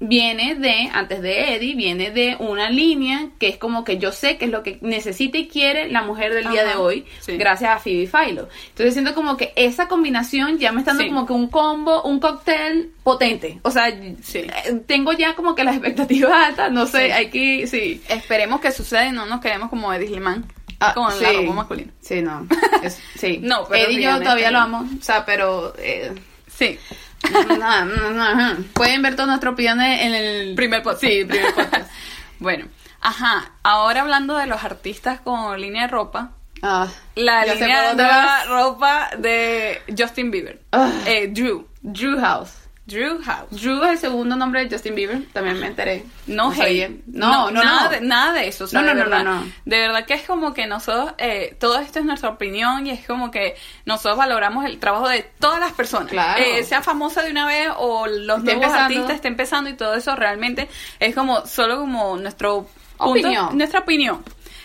viene 0.02 0.54
de, 0.54 0.88
antes 0.95 1.21
de 1.21 1.54
Eddie, 1.57 1.75
viene 1.75 2.11
de 2.11 2.35
una 2.38 2.71
línea 2.71 3.28
que 3.38 3.49
es 3.49 3.59
como 3.59 3.85
que 3.85 3.99
yo 3.99 4.12
sé 4.12 4.38
que 4.38 4.47
es 4.47 4.50
lo 4.50 4.62
que 4.62 4.78
necesita 4.80 5.37
y 5.37 5.47
quiere 5.47 5.90
la 5.90 6.00
mujer 6.00 6.33
del 6.33 6.49
día 6.50 6.64
de 6.64 6.75
hoy, 6.76 7.04
sí. 7.21 7.37
gracias 7.37 7.71
a 7.71 7.78
Phoebe 7.78 8.07
Philo. 8.07 8.49
Entonces 8.71 8.95
siento 8.95 9.14
como 9.14 9.37
que 9.37 9.52
esa 9.57 9.88
combinación 9.88 10.59
ya 10.59 10.73
me 10.73 10.80
está 10.80 10.92
dando 10.92 11.04
Sí. 11.04 11.11
como 11.11 11.26
que 11.26 11.35
un 11.35 11.49
combo, 11.49 12.02
un 12.04 12.19
cóctel 12.19 12.92
potente. 13.04 13.61
O 13.62 13.71
sea, 13.71 13.90
Sí. 14.23 14.38
eh, 14.38 14.80
tengo 14.87 15.12
ya 15.12 15.35
como 15.35 15.54
que 15.54 15.64
las 15.64 15.75
expectativas 15.76 16.33
altas, 16.33 16.73
no 16.73 16.87
sé, 16.87 17.12
hay 17.12 17.28
que, 17.28 17.66
sí. 17.66 18.00
Esperemos 18.09 18.62
que 18.62 18.73
suceda 18.73 19.07
y 19.07 19.12
no 19.12 19.26
nos 19.26 19.42
quedemos 19.42 19.69
como 19.69 19.92
Eddie 19.92 20.09
Slimán 20.09 20.47
Ah, 20.80 20.94
con 20.94 21.12
sí. 21.12 21.22
la 21.22 21.32
ropa 21.32 21.52
masculina. 21.52 21.92
Sí, 22.00 22.22
no. 22.22 22.46
Es- 22.82 22.99
sí. 23.18 23.38
No, 23.42 23.66
pero 23.68 23.84
Eddie 23.87 24.00
y 24.00 24.02
yo 24.02 24.18
todavía 24.20 24.50
lo 24.50 24.58
amo. 24.58 24.88
O 24.99 25.02
sea, 25.02 25.25
pero. 25.25 25.75
eh, 25.78 26.12
Sí. 26.49 26.78
Pueden 28.75 29.02
ver 29.02 29.14
todas 29.14 29.28
nuestras 29.28 29.52
opiniones 29.52 30.00
en 30.02 30.14
el. 30.14 30.54
primer 30.54 30.82
podcast. 30.82 31.02
Sí, 31.02 31.25
primer 31.25 31.54
podcast. 31.54 31.90
bueno, 32.38 32.66
ajá, 33.00 33.52
ahora 33.62 34.00
hablando 34.02 34.37
de 34.37 34.46
los 34.46 34.62
artistas 34.64 35.20
con 35.20 35.60
línea 35.60 35.82
de 35.82 35.88
ropa, 35.88 36.32
Ah, 36.62 36.88
la 37.14 37.44
línea 37.46 37.94
de 37.94 38.04
ropa 38.49 39.10
de 39.18 39.80
Justin 39.96 40.30
Bieber. 40.30 40.60
Ah. 40.72 40.90
Eh, 41.06 41.28
Drew. 41.28 41.66
Drew 41.82 42.18
House. 42.20 42.52
Drew 42.90 43.23
House. 43.23 43.49
Drew 43.50 43.82
es 43.85 43.90
el 43.92 43.99
segundo 43.99 44.35
nombre 44.37 44.64
de 44.64 44.70
Justin 44.75 44.94
Bieber. 44.97 45.23
También 45.32 45.61
me 45.61 45.68
enteré. 45.68 46.04
No, 46.26 46.52
sabía. 46.52 46.87
hate. 46.87 47.02
No, 47.06 47.50
no, 47.50 47.62
nada, 47.62 47.85
no. 47.85 47.88
De, 47.90 48.00
nada 48.00 48.32
de 48.32 48.49
eso. 48.49 48.64
o 48.64 48.66
sea, 48.66 48.80
No, 48.80 48.87
no, 48.88 48.94
de 48.94 49.04
no, 49.04 49.11
verdad, 49.11 49.25
no, 49.25 49.35
no. 49.44 49.52
De 49.64 49.78
verdad 49.78 50.04
que 50.06 50.14
es 50.14 50.23
como 50.23 50.52
que 50.52 50.66
nosotros, 50.66 51.14
eh, 51.18 51.56
todo 51.61 51.78
esto 51.78 52.00
es 52.00 52.04
nuestra 52.04 52.30
opinión 52.30 52.87
y 52.87 52.90
es 52.90 53.06
como 53.06 53.30
que 53.30 53.54
nosotros 53.87 54.16
valoramos 54.16 54.64
el 54.64 54.78
trabajo 54.78 55.09
de 55.09 55.23
todas 55.38 55.61
las 55.61 55.73
personas. 55.73 56.09
Claro. 56.09 56.42
Eh, 56.42 56.64
sea 56.64 56.82
famosa 56.82 57.23
de 57.23 57.30
una 57.30 57.47
vez 57.47 57.68
o 57.76 58.06
los 58.06 58.38
Esté 58.40 58.56
nuevos 58.56 58.64
empezando. 58.64 58.82
artistas 58.82 59.14
estén 59.16 59.32
empezando 59.32 59.70
y 59.70 59.75
todo 59.75 59.94
eso 59.94 60.16
realmente 60.16 60.68
es 60.99 61.14
como 61.14 61.47
solo 61.47 61.78
como 61.78 62.16
nuestro 62.16 62.66
punto- 62.99 63.11
Opinión. 63.12 63.56
nuestra 63.56 63.80
opinión. 63.80 64.25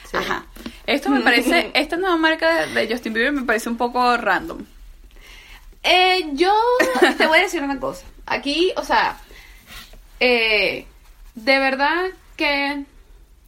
Sí. 0.09 0.17
Ajá. 0.17 0.45
Esto 0.87 1.09
me 1.09 1.21
parece, 1.21 1.71
esta 1.75 1.95
nueva 1.97 2.17
marca 2.17 2.65
de, 2.65 2.73
de 2.87 2.93
Justin 2.93 3.13
Bieber 3.13 3.31
me 3.31 3.43
parece 3.43 3.69
un 3.69 3.77
poco 3.77 4.17
random. 4.17 4.65
Eh, 5.87 6.29
yo 6.33 6.51
te 7.17 7.27
voy 7.27 7.37
a 7.39 7.41
decir 7.43 7.61
una 7.61 7.79
cosa. 7.79 8.05
Aquí, 8.25 8.73
o 8.77 8.83
sea, 8.83 9.17
eh, 10.19 10.85
de 11.35 11.59
verdad 11.59 12.05
que 12.35 12.85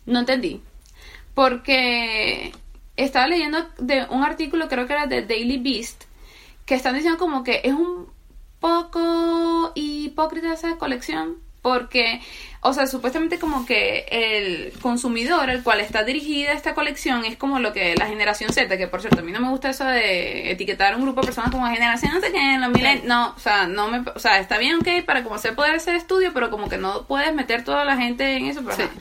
no 0.06 0.20
entendí. 0.20 0.62
Porque 1.34 2.52
estaba 2.96 3.28
leyendo 3.28 3.68
de 3.78 4.06
un 4.10 4.24
artículo, 4.24 4.68
creo 4.68 4.88
que 4.88 4.94
era 4.94 5.08
de 5.08 5.24
Daily 5.24 5.58
Beast, 5.58 6.04
que 6.66 6.76
están 6.76 6.96
diciendo 6.96 7.20
como 7.20 7.44
que 7.44 7.62
es 7.64 7.74
un 7.74 8.08
poco 8.60 9.72
hipócrita 9.76 10.54
esa 10.54 10.78
colección. 10.78 11.38
Porque, 11.68 12.22
o 12.62 12.72
sea, 12.72 12.88
supuestamente 12.88 13.40
como 13.40 13.66
que 13.66 14.06
el 14.10 14.72
consumidor 14.80 15.50
al 15.50 15.64
cual 15.64 15.82
está 15.82 16.04
dirigida 16.04 16.54
esta 16.54 16.74
colección 16.74 17.26
es 17.26 17.36
como 17.36 17.60
lo 17.60 17.74
que 17.74 17.94
la 17.96 18.08
generación 18.08 18.54
Z, 18.54 18.78
que 18.78 18.88
por 18.88 19.02
cierto, 19.02 19.20
a 19.20 19.24
mí 19.24 19.34
no 19.34 19.42
me 19.42 19.50
gusta 19.50 19.70
eso 19.70 19.84
de 19.84 20.50
etiquetar 20.52 20.94
a 20.94 20.96
un 20.96 21.04
grupo 21.04 21.20
de 21.20 21.26
personas 21.28 21.52
como 21.52 21.68
generación 21.68 22.14
no 22.14 22.22
sé 22.22 22.32
qué, 22.32 22.58
los 22.58 22.70
milen- 22.72 23.04
no, 23.04 23.34
o 23.36 23.40
sea, 23.40 23.68
no 23.68 23.90
me, 23.90 24.00
o 24.16 24.20
sea, 24.20 24.40
está 24.40 24.58
bien, 24.58 24.76
ok, 24.78 25.06
para 25.06 25.24
como 25.24 25.36
hacer 25.36 25.56
poder 25.56 25.76
hacer 25.76 25.96
estudio, 25.96 26.32
pero 26.34 26.50
como 26.50 26.70
que 26.70 26.78
no 26.78 27.06
puedes 27.06 27.34
meter 27.34 27.66
toda 27.66 27.84
la 27.84 27.98
gente 27.98 28.38
en 28.38 28.46
eso, 28.46 28.62
pero 28.64 28.78
Sí. 28.78 28.84
ajá, 28.84 28.92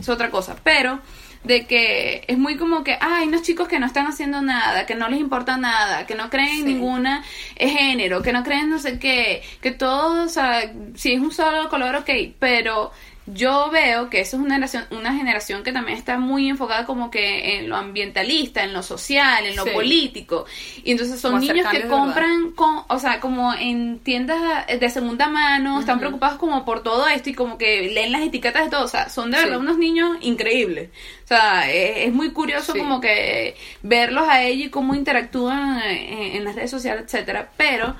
es 0.00 0.08
otra 0.08 0.30
cosa. 0.30 0.56
Pero 0.64 0.98
de 1.44 1.66
que 1.66 2.24
es 2.26 2.38
muy 2.38 2.56
como 2.56 2.82
que 2.84 2.94
ah, 2.94 3.16
hay 3.18 3.28
unos 3.28 3.42
chicos 3.42 3.68
que 3.68 3.78
no 3.78 3.86
están 3.86 4.06
haciendo 4.06 4.42
nada, 4.42 4.86
que 4.86 4.94
no 4.94 5.08
les 5.08 5.20
importa 5.20 5.56
nada, 5.56 6.06
que 6.06 6.14
no 6.14 6.30
creen 6.30 6.48
en 6.48 6.56
Sí. 6.56 6.64
ninguna 6.74 7.24
eh, 7.56 7.68
género, 7.68 8.22
que 8.22 8.32
no 8.32 8.42
creen 8.42 8.70
no 8.70 8.78
sé 8.78 8.98
qué, 8.98 9.42
que 9.60 9.70
todo, 9.70 10.24
o 10.24 10.28
sea, 10.28 10.72
si 10.94 11.12
es 11.12 11.20
un 11.20 11.32
solo 11.32 11.68
color, 11.68 11.96
ok, 11.96 12.10
pero 12.38 12.90
yo 13.26 13.70
veo 13.72 14.08
que 14.08 14.20
eso 14.20 14.36
es 14.36 14.42
una 14.42 14.54
generación, 14.54 14.84
una 14.92 15.12
generación 15.14 15.62
que 15.64 15.72
también 15.72 15.98
está 15.98 16.16
muy 16.18 16.48
enfocada 16.48 16.86
como 16.86 17.10
que 17.10 17.58
en 17.58 17.68
lo 17.68 17.76
ambientalista, 17.76 18.62
en 18.62 18.72
lo 18.72 18.82
social, 18.84 19.44
en 19.46 19.56
lo 19.56 19.64
Sí. 19.64 19.70
político. 19.70 20.46
Y 20.84 20.92
entonces 20.92 21.20
son 21.20 21.32
Como 21.32 21.42
niños 21.42 21.66
que 21.72 21.88
compran, 21.88 22.52
con, 22.52 22.84
o 22.88 22.98
sea, 23.00 23.18
como 23.20 23.52
en 23.52 23.98
tiendas 23.98 24.66
de 24.68 24.90
segunda 24.90 25.28
mano, 25.28 25.80
están 25.80 25.96
Ujú. 25.96 26.00
preocupados 26.02 26.38
como 26.38 26.64
por 26.64 26.82
todo 26.84 27.08
esto 27.08 27.28
y 27.30 27.34
como 27.34 27.58
que 27.58 27.90
leen 27.90 28.12
las 28.12 28.22
etiquetas 28.22 28.64
de 28.64 28.70
todo. 28.70 28.84
O 28.84 28.88
sea, 28.88 29.08
son 29.08 29.30
de 29.32 29.38
Sí. 29.38 29.44
verdad 29.44 29.58
unos 29.60 29.78
niños 29.78 30.16
increíbles. 30.20 30.90
O 31.24 31.26
sea, 31.26 31.68
es, 31.70 32.06
es 32.06 32.12
muy 32.12 32.30
curioso 32.30 32.72
Sí. 32.74 32.78
como 32.78 33.00
que 33.00 33.56
verlos 33.82 34.28
a 34.28 34.42
ellos 34.44 34.68
y 34.68 34.70
cómo 34.70 34.94
interactúan 34.94 35.82
en, 35.82 36.36
en 36.36 36.44
las 36.44 36.54
redes 36.54 36.70
sociales, 36.70 37.04
etcétera. 37.06 37.50
Pero 37.56 37.96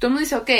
todo 0.00 0.08
el 0.08 0.14
mundo 0.14 0.20
dice, 0.20 0.34
ok, 0.36 0.50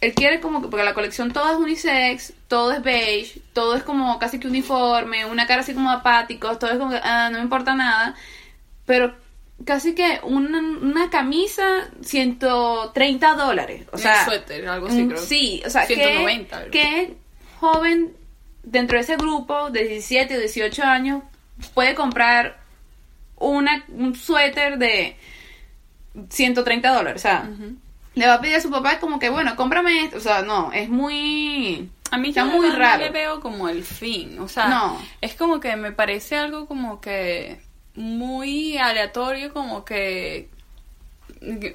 él 0.00 0.14
quiere 0.14 0.40
como 0.40 0.60
que, 0.62 0.68
porque 0.68 0.84
la 0.84 0.94
colección 0.94 1.32
todo 1.32 1.50
es 1.52 1.58
unisex, 1.58 2.32
todo 2.48 2.72
es 2.72 2.82
beige, 2.82 3.40
todo 3.52 3.74
es 3.74 3.82
como 3.82 4.18
casi 4.18 4.38
que 4.38 4.48
uniforme, 4.48 5.24
una 5.24 5.46
cara 5.46 5.62
así 5.62 5.74
como 5.74 5.90
apáticos, 5.90 6.58
todo 6.58 6.70
es 6.70 6.78
como 6.78 6.90
que, 6.90 7.00
ah, 7.02 7.28
no 7.30 7.38
me 7.38 7.44
importa 7.44 7.74
nada. 7.74 8.14
Pero 8.86 9.14
casi 9.64 9.94
que 9.94 10.20
una, 10.24 10.58
una 10.58 11.08
camisa, 11.10 11.88
130 12.02 13.34
dólares. 13.34 13.86
O 13.92 13.96
Un 13.96 14.02
sea, 14.02 14.24
suéter, 14.24 14.66
algo 14.68 14.88
así, 14.88 15.02
un- 15.02 15.08
creo. 15.08 15.22
Sí, 15.22 15.62
o 15.64 15.70
sea, 15.70 15.86
190, 15.86 16.66
¿qué, 16.70 17.14
joven 17.60 18.14
dentro 18.62 18.96
de 18.98 19.04
ese 19.04 19.16
grupo 19.16 19.70
de 19.70 19.84
17 19.84 20.36
o 20.36 20.40
18 20.40 20.82
años 20.82 21.22
puede 21.72 21.94
comprar 21.94 22.58
una, 23.36 23.84
un 23.88 24.14
suéter 24.16 24.76
de 24.78 25.16
130 26.30 26.92
dólares? 26.92 27.20
O 27.20 27.22
sea, 27.22 27.48
Ujú. 27.52 27.76
Le 28.14 28.26
va 28.26 28.34
a 28.34 28.40
pedir 28.40 28.56
a 28.56 28.60
su 28.60 28.70
papá 28.70 28.98
como 29.00 29.18
que, 29.18 29.28
bueno, 29.30 29.56
cómprame 29.56 30.04
esto. 30.04 30.18
O 30.18 30.20
sea, 30.20 30.42
no, 30.42 30.72
es 30.72 30.88
muy... 30.88 31.88
A 32.10 32.16
mí 32.18 32.28
está 32.28 32.42
yo 32.42 32.46
muy 32.46 32.68
no 32.68 32.76
raro. 32.76 33.02
le 33.02 33.10
veo 33.10 33.40
como 33.40 33.68
el 33.68 33.82
fin, 33.84 34.38
o 34.38 34.46
sea, 34.48 34.68
No. 34.68 35.00
es 35.20 35.34
como 35.34 35.58
que 35.58 35.74
me 35.76 35.90
parece 35.92 36.36
algo 36.36 36.66
como 36.66 37.00
que 37.00 37.60
muy 37.96 38.76
aleatorio, 38.78 39.52
como 39.52 39.84
que 39.84 40.48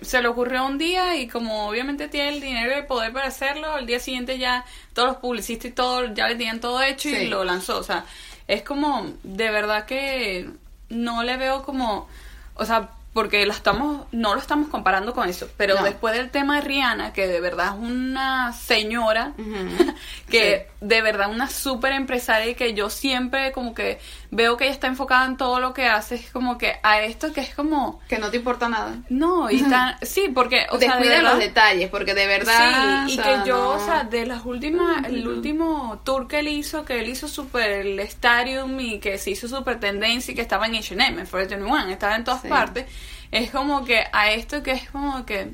se 0.01 0.22
le 0.22 0.27
ocurrió 0.27 0.65
un 0.65 0.77
día 0.77 1.15
y 1.17 1.27
como 1.27 1.67
obviamente 1.67 2.08
tiene 2.08 2.29
el 2.29 2.41
dinero 2.41 2.72
y 2.72 2.75
el 2.79 2.86
poder 2.88 3.13
para 3.13 3.27
hacerlo, 3.27 3.74
al 3.74 3.86
día 3.86 4.00
siguiente 4.00 4.38
ya 4.39 4.65
todos 4.93 5.10
los 5.10 5.17
publicistas 5.17 5.72
y 5.72 5.74
todo 5.74 6.13
ya 6.13 6.27
le 6.27 6.36
tenían 6.36 6.60
todo 6.60 6.81
hecho 6.81 7.10
Sí. 7.10 7.15
y 7.15 7.27
lo 7.27 7.43
lanzó, 7.43 7.77
o 7.77 7.84
sea, 7.84 8.05
es 8.48 8.63
como 8.63 9.12
de 9.24 9.51
verdad 9.51 9.86
que 9.86 10.50
no 10.89 11.22
le 11.24 11.38
veo 11.38 11.62
como, 11.63 12.08
o 12.55 12.65
sea, 12.65 12.89
porque 13.19 13.45
la 13.45 13.53
estamos, 13.53 14.05
no 14.13 14.33
lo 14.33 14.39
estamos 14.39 14.69
comparando 14.69 15.13
con 15.13 15.27
eso, 15.27 15.49
pero 15.57 15.75
No. 15.75 15.83
después 15.83 16.13
del 16.15 16.29
tema 16.29 16.55
de 16.55 16.61
Rihanna, 16.61 17.11
que 17.11 17.27
de 17.27 17.41
verdad 17.41 17.73
es 17.75 17.81
una 17.89 18.53
señora, 18.53 19.33
que 20.29 20.67
de 20.79 21.01
verdad 21.01 21.29
una 21.29 21.49
súper 21.49 21.91
empresaria 21.91 22.49
y 22.51 22.55
que 22.55 22.73
yo 22.73 22.89
siempre 22.89 23.51
como 23.51 23.73
que 23.73 23.99
veo 24.31 24.57
que 24.57 24.65
ella 24.65 24.74
está 24.74 24.86
enfocada 24.88 25.25
en 25.25 25.38
todo 25.38 25.59
lo 25.59 25.74
que 25.74 25.88
hace, 25.88 26.13
es 26.15 26.29
como 26.29 26.57
que 26.59 26.75
a 26.83 27.01
esto 27.01 27.33
que 27.33 27.41
es 27.41 27.55
como... 27.55 28.00
Que 28.07 28.19
no 28.19 28.29
te 28.29 28.38
importa 28.38 28.69
nada. 28.69 28.98
No, 29.09 29.50
y 29.50 29.55
está... 29.62 29.98
Sí, 30.03 30.29
porque... 30.33 30.67
O 30.69 30.77
sea, 30.77 30.95
de 30.95 31.00
Descuida 31.00 31.15
verdad- 31.17 31.31
los 31.31 31.39
detalles, 31.39 31.89
porque 31.89 32.13
de 32.13 32.27
verdad... 32.27 33.05
Sí, 33.07 33.13
y 33.15 33.19
o 33.19 33.24
sea, 33.24 33.43
que 33.43 33.50
yo, 33.50 33.57
no- 33.57 33.69
o 33.71 33.79
sea, 33.86 34.03
de 34.03 34.25
las 34.27 34.45
últimas, 34.45 35.03
el 35.05 35.27
último 35.27 36.01
tour 36.05 36.27
que 36.27 36.39
él 36.39 36.48
hizo, 36.48 36.86
que 36.86 37.00
él 37.00 37.09
hizo 37.09 37.27
super 37.27 37.69
el 37.71 38.00
Stadium 38.01 38.79
y 38.79 39.00
que 39.00 39.17
se 39.17 39.31
hizo 39.31 39.48
super 39.48 39.79
tendencia 39.79 40.31
y 40.31 40.36
que 40.36 40.41
estaba 40.41 40.67
en 40.67 40.75
H&M, 40.75 41.21
en 41.21 41.25
Forever 41.27 41.57
21, 41.59 41.89
estaba 41.91 42.15
en 42.15 42.24
todas 42.24 42.41
Sí. 42.43 42.48
partes, 42.50 42.86
es 43.31 43.50
como 43.51 43.83
que 43.83 44.03
a 44.12 44.31
esto 44.31 44.62
que 44.62 44.71
es 44.71 44.89
como 44.91 45.25
que 45.25 45.53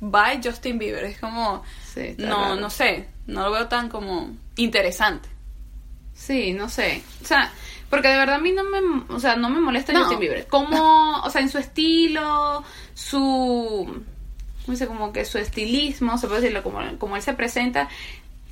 by 0.00 0.40
Justin 0.42 0.78
Bieber, 0.78 1.04
es 1.04 1.18
como, 1.20 1.62
Sí, 1.94 2.14
no, 2.18 2.36
raro. 2.42 2.56
no 2.56 2.70
sé, 2.70 3.08
no 3.28 3.42
lo 3.44 3.50
veo 3.52 3.68
tan 3.68 3.88
como 3.88 4.30
interesante. 4.56 5.28
Sí, 6.14 6.52
no 6.52 6.68
sé. 6.68 7.02
O 7.22 7.26
sea, 7.26 7.52
porque 7.90 8.08
de 8.08 8.18
verdad 8.18 8.36
a 8.36 8.40
mí 8.40 8.52
no 8.52 8.64
me, 8.64 8.78
o 9.08 9.20
sea, 9.20 9.36
no 9.36 9.48
me 9.48 9.60
molesta 9.60 9.92
No. 9.92 10.00
Justin 10.00 10.20
Bieber. 10.20 10.46
Como, 10.48 11.20
o 11.22 11.30
sea, 11.30 11.40
en 11.40 11.48
su 11.48 11.58
estilo, 11.58 12.64
su, 12.94 13.86
¿cómo 13.86 14.72
dice? 14.72 14.86
Como 14.86 15.12
que 15.12 15.24
su 15.24 15.38
estilismo, 15.38 16.18
se 16.18 16.26
puede 16.26 16.42
decirlo, 16.42 16.62
como, 16.62 16.80
como 16.98 17.16
él 17.16 17.22
se 17.22 17.32
presenta, 17.32 17.88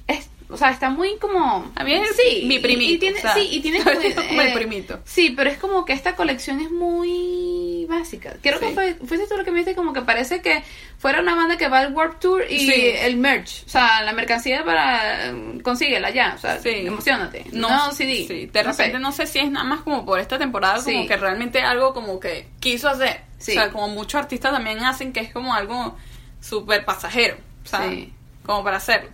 es, 0.06 0.28
o 0.48 0.56
sea, 0.56 0.70
está 0.70 0.90
muy 0.90 1.16
como... 1.16 1.70
A 1.74 1.84
mí 1.84 1.92
es 1.92 2.16
sí, 2.16 2.44
mi 2.46 2.58
primito, 2.58 2.92
Y, 2.92 2.98
tiene, 2.98 3.18
o 3.18 3.22
sea, 3.22 3.34
sí, 3.34 3.48
y 3.50 3.60
tiene 3.60 3.80
como 4.28 4.40
el 4.40 4.52
primito. 4.52 5.00
Sí, 5.04 5.34
pero 5.36 5.50
es 5.50 5.58
como 5.58 5.84
que 5.84 5.92
esta 5.92 6.16
colección 6.16 6.60
es 6.60 6.70
muy 6.70 7.55
básica. 7.86 8.34
Creo 8.42 8.58
que 8.60 8.68
Sí. 8.68 8.74
fue, 8.74 8.94
fuiste 9.06 9.26
tú 9.28 9.36
lo 9.36 9.44
que 9.44 9.50
me 9.50 9.58
dijiste, 9.58 9.74
como 9.76 9.92
que 9.92 10.02
parece 10.02 10.40
que 10.42 10.62
fuera 10.98 11.20
una 11.20 11.34
banda 11.34 11.56
que 11.56 11.68
va 11.68 11.78
al 11.80 11.92
Warp 11.94 12.18
Tour 12.20 12.44
y 12.50 12.58
Sí. 12.58 12.72
el 13.00 13.16
merch, 13.16 13.64
o 13.66 13.68
sea, 13.68 14.02
la 14.02 14.12
mercancía 14.12 14.64
para... 14.64 15.32
consíguela 15.62 16.10
ya, 16.10 16.34
o 16.36 16.38
sea, 16.38 16.58
Sí. 16.60 16.70
emocionate. 16.86 17.44
No, 17.52 17.92
CD. 17.92 18.26
Sí, 18.28 18.46
de 18.46 18.62
No 18.64 18.72
sé. 18.72 18.82
repente 18.84 18.98
no 19.00 19.12
sé 19.12 19.26
si 19.26 19.38
es 19.38 19.50
nada 19.50 19.64
más 19.64 19.80
como 19.82 20.04
por 20.04 20.18
esta 20.20 20.38
temporada, 20.38 20.82
como 20.82 21.02
Sí. 21.02 21.06
que 21.06 21.16
realmente 21.16 21.60
algo 21.62 21.92
como 21.94 22.18
que 22.20 22.48
quiso 22.60 22.88
hacer. 22.88 23.22
Sí. 23.38 23.52
O 23.52 23.54
sea, 23.54 23.70
como 23.70 23.88
muchos 23.88 24.20
artistas 24.20 24.52
también 24.52 24.78
hacen 24.84 25.12
que 25.12 25.20
es 25.20 25.32
como 25.32 25.52
algo 25.54 25.96
súper 26.40 26.84
pasajero. 26.84 27.36
O 27.64 27.68
sea, 27.68 27.88
Sí. 27.88 28.12
como 28.44 28.62
para 28.64 28.76
hacerlo. 28.78 29.10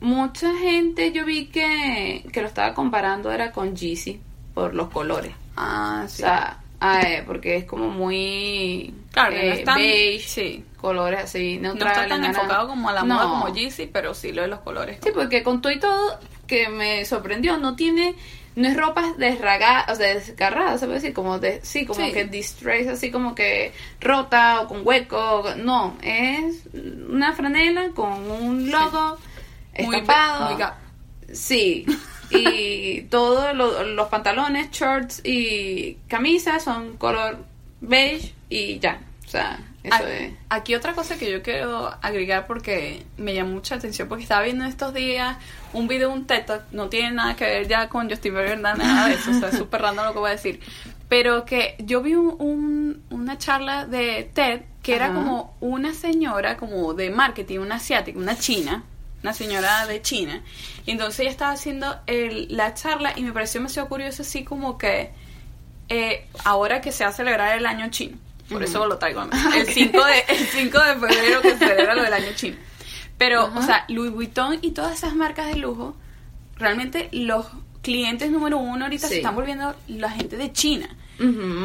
Mucha 0.00 0.52
gente 0.58 1.12
yo 1.12 1.24
vi 1.24 1.46
que, 1.46 2.24
que 2.32 2.42
lo 2.42 2.48
estaba 2.48 2.74
comparando 2.74 3.30
era 3.30 3.52
con 3.52 3.76
Yeezy 3.76 4.20
por 4.52 4.74
los 4.74 4.88
colores. 4.90 5.32
Ah, 5.56 6.02
O 6.04 6.08
sea, 6.08 6.58
ah, 6.82 7.00
eh, 7.02 7.22
porque 7.26 7.56
es 7.56 7.64
como 7.64 7.88
muy 7.88 8.94
Claro, 9.12 9.32
no 9.32 9.36
eh, 9.38 9.52
es 9.52 9.64
tan- 9.64 9.76
beige, 9.76 10.28
sí. 10.28 10.64
colores 10.76 11.20
así 11.24 11.56
No 11.56 11.68
neutrales. 11.74 12.02
está 12.02 12.08
tan 12.08 12.24
enfocado 12.24 12.68
como 12.68 12.88
a 12.88 12.92
la 12.92 13.02
No. 13.02 13.14
moda 13.14 13.24
como 13.28 13.54
Yeezy, 13.54 13.86
pero 13.86 14.14
sí 14.14 14.32
lo 14.32 14.42
de 14.42 14.48
los 14.48 14.60
colores. 14.60 14.98
Sí, 15.02 15.10
porque 15.14 15.42
con 15.42 15.60
todo 15.62 15.72
y 15.72 15.78
todo 15.78 16.18
que 16.46 16.68
me 16.68 17.04
sorprendió, 17.04 17.56
no 17.56 17.76
tiene, 17.76 18.14
no 18.56 18.68
es 18.68 18.76
ropa 18.76 19.14
desragada, 19.16 19.86
o 19.90 19.94
sea, 19.94 20.08
desgarrada, 20.14 20.76
se 20.76 20.86
puede 20.86 20.98
decir, 21.00 21.14
como 21.14 21.38
de, 21.38 21.60
sí, 21.62 21.86
como 21.86 22.04
Sí. 22.04 22.12
que 22.12 22.24
distressed, 22.24 22.90
así 22.92 23.10
como 23.10 23.34
que 23.34 23.72
rota 24.00 24.60
o 24.60 24.68
con 24.68 24.80
hueco, 24.86 25.44
no, 25.56 25.96
es 26.02 26.64
una 27.08 27.32
franela 27.32 27.90
con 27.94 28.30
un 28.30 28.70
logo 28.70 29.18
Muy 29.78 29.96
estampado. 29.96 30.44
be- 30.48 30.54
muy 30.54 30.60
Gap. 30.62 30.74
Sí, 31.32 31.86
y 32.34 33.02
todos 33.10 33.54
lo- 33.54 33.82
los 33.84 34.08
pantalones, 34.08 34.70
shorts 34.70 35.20
y 35.24 35.98
camisas 36.08 36.64
son 36.64 36.96
color 36.96 37.38
beige 37.80 38.32
y 38.48 38.78
ya, 38.78 39.00
o 39.26 39.28
sea, 39.28 39.58
eso 39.82 39.96
A- 39.96 40.10
es... 40.12 40.32
Aquí 40.48 40.74
otra 40.74 40.92
cosa 40.94 41.18
que 41.18 41.30
yo 41.30 41.42
quiero 41.42 41.90
agregar 42.02 42.46
porque 42.46 43.04
me 43.16 43.34
llamó 43.34 43.52
mucha 43.54 43.74
atención 43.76 44.08
porque 44.08 44.22
estaba 44.22 44.42
viendo 44.42 44.64
estos 44.64 44.94
días 44.94 45.36
un 45.72 45.88
video 45.88 46.08
de 46.10 46.14
un 46.14 46.26
TED 46.26 46.44
Talk, 46.46 46.62
no 46.72 46.88
tiene 46.88 47.10
nada 47.12 47.34
que 47.36 47.44
ver 47.44 47.68
ya 47.68 47.88
con 47.88 48.08
Justin 48.08 48.34
Bieber 48.34 48.60
nada 48.60 49.08
de 49.08 49.14
eso, 49.14 49.30
o 49.30 49.34
sea, 49.34 49.48
es 49.48 49.58
súper 49.58 49.82
random 49.82 50.06
lo 50.06 50.12
que 50.12 50.18
voy 50.20 50.28
a 50.28 50.32
decir, 50.34 50.60
pero 51.08 51.44
que 51.44 51.74
yo 51.78 52.00
vi 52.02 52.14
un, 52.14 52.36
un- 52.38 53.02
una 53.10 53.38
charla 53.38 53.86
de 53.86 54.30
TED 54.32 54.60
que 54.82 54.94
era 54.96 55.06
Ajá. 55.06 55.14
como 55.14 55.56
una 55.60 55.94
señora 55.94 56.56
como 56.56 56.92
de 56.94 57.10
marketing, 57.10 57.58
una 57.60 57.76
asiática, 57.76 58.18
una 58.18 58.36
china, 58.38 58.84
una 59.22 59.32
señora 59.32 59.86
de 59.86 60.02
China, 60.02 60.42
y 60.86 60.90
entonces 60.90 61.20
ella 61.20 61.30
estaba 61.30 61.52
haciendo 61.52 61.96
el- 62.06 62.48
la 62.50 62.74
charla 62.74 63.12
y 63.16 63.22
me 63.22 63.32
pareció 63.32 63.60
demasiado 63.60 63.88
curioso 63.88 64.22
así 64.22 64.44
como 64.44 64.78
que 64.78 65.10
eh, 65.88 66.26
ahora 66.44 66.80
que 66.80 66.90
se 66.92 67.04
va 67.04 67.10
a 67.10 67.12
celebrar 67.12 67.56
el 67.58 67.66
año 67.66 67.90
chino. 67.90 68.16
Por 68.48 68.62
eso 68.62 68.86
lo 68.86 68.98
traigo 68.98 69.20
a 69.20 69.26
mí. 69.26 69.30
El 69.56 69.66
5 69.66 70.04
de, 70.04 70.18
el 70.28 70.46
5 70.46 70.78
de 70.78 70.94
febrero 70.94 71.40
que 71.42 71.50
se 71.52 71.58
celebra 71.58 71.94
lo 71.94 72.02
del 72.02 72.12
año 72.12 72.28
chino. 72.34 72.56
Pero, 73.18 73.42
Ajá. 73.42 73.58
o 73.58 73.62
sea, 73.62 73.84
Louis 73.88 74.10
Vuitton 74.10 74.58
y 74.62 74.72
todas 74.72 74.94
esas 74.98 75.14
marcas 75.14 75.46
de 75.48 75.56
lujo, 75.56 75.96
realmente 76.56 77.08
los 77.12 77.46
clientes 77.82 78.30
número 78.30 78.58
uno 78.58 78.84
ahorita 78.84 79.06
Sí. 79.06 79.14
se 79.14 79.16
están 79.18 79.34
volviendo 79.34 79.74
la 79.88 80.10
gente 80.10 80.36
de 80.36 80.52
China 80.52 80.88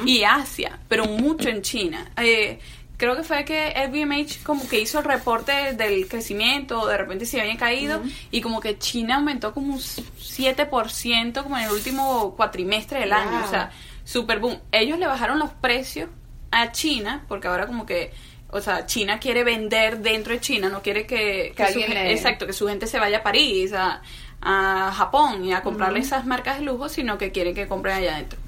y 0.06 0.24
Asia, 0.24 0.78
pero 0.88 1.06
mucho 1.06 1.50
en 1.50 1.62
China. 1.62 2.12
Eh, 2.18 2.60
creo 2.98 3.16
que 3.16 3.24
fue 3.24 3.46
que 3.46 3.74
LVMH 3.88 4.44
como 4.44 4.68
que 4.68 4.80
hizo 4.80 5.00
el 5.00 5.06
reporte 5.06 5.74
del 5.74 6.08
crecimiento, 6.08 6.86
de 6.88 6.98
repente 6.98 7.26
se 7.26 7.40
había 7.40 7.56
caído, 7.58 8.02
y 8.32 8.42
como 8.42 8.60
que 8.60 8.78
China 8.80 9.18
aumentó 9.18 9.54
como 9.54 9.74
un 9.74 9.80
7% 9.80 11.44
como 11.44 11.58
en 11.58 11.66
el 11.66 11.72
último 11.72 12.36
cuatrimestre 12.36 13.00
del 13.00 13.14
año, 13.14 13.44
o 13.46 13.50
sea, 13.50 13.72
super 14.04 14.40
boom. 14.40 14.60
Ellos 14.72 15.00
le 15.00 15.08
bajaron 15.08 15.40
los 15.40 15.52
precios 15.52 16.10
a 16.52 16.72
China, 16.72 17.26
porque 17.28 17.48
ahora 17.48 17.68
como 17.68 17.86
que, 17.86 18.12
o 18.50 18.62
sea, 18.62 18.86
China 18.86 19.20
quiere 19.20 19.44
vender 19.44 20.00
dentro 20.00 20.34
de 20.34 20.40
China, 20.40 20.70
no 20.70 20.82
quiere 20.82 21.06
que, 21.06 21.54
Que 21.56 21.64
que 21.66 21.74
su, 21.74 21.80
le- 21.80 22.14
exacto, 22.14 22.48
que 22.48 22.54
su 22.54 22.68
gente 22.68 22.88
se 22.88 23.00
vaya 23.00 23.18
a 23.20 23.24
París, 23.24 23.74
a, 23.74 24.02
a 24.42 24.92
Japón 24.96 25.44
y 25.46 25.54
a 25.54 25.62
comprarle 25.62 26.00
esas 26.00 26.26
marcas 26.26 26.60
de 26.60 26.66
lujo, 26.66 26.90
sino 26.90 27.18
que 27.18 27.32
quiere 27.32 27.54
que 27.54 27.68
compren 27.68 27.98
allá 27.98 28.16
adentro. 28.16 28.40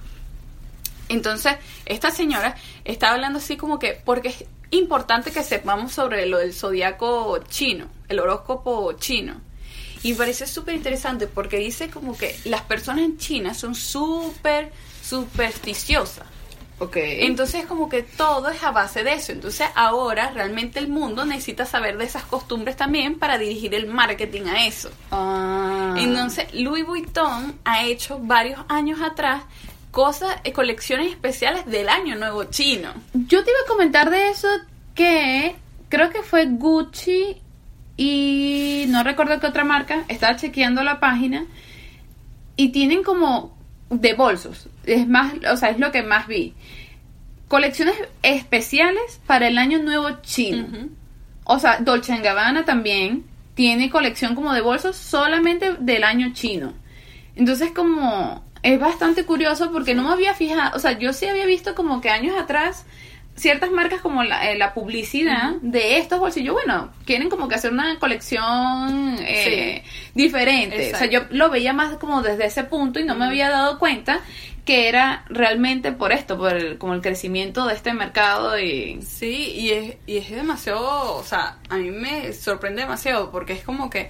Entonces, 1.10 1.56
esta 1.86 2.12
señora 2.12 2.56
está 2.86 3.12
hablando 3.12 3.40
así 3.40 3.58
como 3.58 3.80
que, 3.80 4.00
porque 4.06 4.30
es 4.30 4.46
importante 4.72 5.32
que 5.32 5.44
sepamos 5.44 5.92
sobre 5.92 6.26
lo 6.28 6.38
del 6.38 6.54
zodiaco 6.54 7.40
chino, 7.50 7.88
el 8.08 8.20
horóscopo 8.20 8.94
chino. 8.94 9.42
Y 10.04 10.12
me 10.12 10.18
parece 10.18 10.48
súper 10.48 10.76
interesante 10.76 11.28
porque 11.28 11.58
dice 11.58 11.90
como 11.90 12.18
que 12.18 12.38
las 12.46 12.62
personas 12.62 13.04
en 13.04 13.18
China 13.18 13.54
son 13.54 13.76
súper 13.76 14.72
supersticiosas. 15.04 16.26
Ok. 16.80 16.96
Entonces 16.96 17.66
como 17.66 17.90
que 17.90 18.04
todo 18.04 18.48
es 18.50 18.64
a 18.64 18.72
base 18.72 19.04
de 19.04 19.14
eso. 19.14 19.34
Entonces 19.34 19.68
ahora 19.76 20.32
realmente 20.32 20.80
el 20.80 20.88
mundo 20.88 21.26
necesita 21.26 21.66
saber 21.66 21.98
de 21.98 22.06
esas 22.06 22.24
costumbres 22.24 22.78
también 22.78 23.20
para 23.20 23.38
dirigir 23.38 23.76
el 23.76 23.88
marketing 23.88 24.44
a 24.44 24.66
eso. 24.66 24.90
Ah. 25.12 25.96
Entonces, 25.98 26.54
Louis 26.54 26.86
Vuitton 26.86 27.60
ha 27.66 27.84
hecho 27.84 28.20
varios 28.20 28.62
años 28.70 29.02
atrás 29.02 29.44
cosas, 29.92 30.36
eh, 30.44 30.52
colecciones 30.52 31.12
especiales 31.12 31.66
del 31.66 31.90
año 31.90 32.16
nuevo 32.16 32.46
chino. 32.46 32.90
Yo 33.14 33.44
te 33.44 33.52
iba 33.52 33.60
a 33.64 33.68
comentar 33.68 34.10
de 34.10 34.30
eso 34.30 34.48
que 34.96 35.56
creo 35.90 36.10
que 36.10 36.24
fue 36.24 36.46
Gucci 36.46 37.38
y 37.98 38.86
no 38.90 39.04
recuerdo 39.04 39.40
qué 39.40 39.48
otra 39.48 39.64
marca. 39.64 40.06
Estaba 40.08 40.36
chequeando 40.36 40.84
la 40.84 41.00
página 41.00 41.46
y 42.56 42.70
tienen 42.70 43.04
como 43.04 43.58
de 43.90 44.14
bolsos. 44.14 44.70
Es 44.86 45.08
más, 45.08 45.34
o 45.52 45.58
sea, 45.58 45.70
es 45.70 45.80
lo 45.80 45.92
que 45.92 46.04
más 46.04 46.28
vi. 46.28 46.54
Colecciones 47.48 47.96
especiales 48.22 49.20
para 49.26 49.48
el 49.48 49.58
año 49.58 49.80
nuevo 49.80 50.22
chino. 50.22 50.68
O 51.44 51.58
sea, 51.58 51.80
Dolce 51.80 52.16
Gabbana 52.20 52.64
también 52.64 53.26
tiene 53.56 53.90
colección 53.90 54.36
como 54.36 54.54
de 54.54 54.62
bolsos 54.62 54.96
solamente 54.96 55.74
del 55.80 56.04
año 56.04 56.32
chino. 56.34 56.74
Entonces 57.36 57.72
como 57.72 58.44
es 58.64 58.80
bastante 58.80 59.26
curioso 59.26 59.72
porque 59.72 59.96
no 59.96 60.04
me 60.04 60.14
había 60.14 60.34
fijado, 60.34 60.76
o 60.76 60.80
sea, 60.80 60.98
yo 60.98 61.14
sí 61.14 61.28
había 61.28 61.46
visto 61.46 61.76
como 61.76 62.02
que 62.02 62.10
años 62.10 62.38
atrás 62.38 62.86
ciertas 63.40 63.72
marcas 63.72 64.02
como 64.02 64.24
la, 64.24 64.52
eh, 64.52 64.58
la 64.58 64.74
publicidad 64.74 65.54
de 65.62 65.98
estos 65.98 66.20
bolsillos, 66.20 66.54
bueno, 66.54 66.92
quieren 67.06 67.30
como 67.30 67.48
que 67.48 67.56
hacer 67.56 67.72
una 67.72 67.98
colección 67.98 69.16
eh, 69.22 69.84
diferente. 70.14 70.94
O 70.94 70.98
sea, 70.98 71.08
yo 71.08 71.22
lo 71.30 71.50
veía 71.50 71.74
más 71.74 71.96
como 71.98 72.22
desde 72.22 72.46
ese 72.46 72.66
punto 72.66 73.00
y 73.00 73.06
no 73.06 73.16
me 73.16 73.26
había 73.26 73.50
dado 73.50 73.80
cuenta 73.80 74.20
que 74.66 74.88
era 74.88 75.24
realmente 75.30 75.92
por 75.92 76.12
esto, 76.12 76.38
por 76.38 76.56
el, 76.56 76.78
como 76.78 76.94
el 76.94 77.02
crecimiento 77.02 77.66
de 77.66 77.74
este 77.74 77.94
mercado 77.94 78.60
y... 78.60 79.02
Sí, 79.02 79.52
y 79.56 79.72
es, 79.72 79.98
y 80.06 80.18
es 80.18 80.30
demasiado, 80.30 81.16
o 81.16 81.24
sea, 81.24 81.58
a 81.70 81.78
mí 81.78 81.90
me 81.90 82.34
sorprende 82.34 82.82
demasiado 82.82 83.32
porque 83.32 83.54
es 83.54 83.64
como 83.64 83.90
que, 83.90 84.10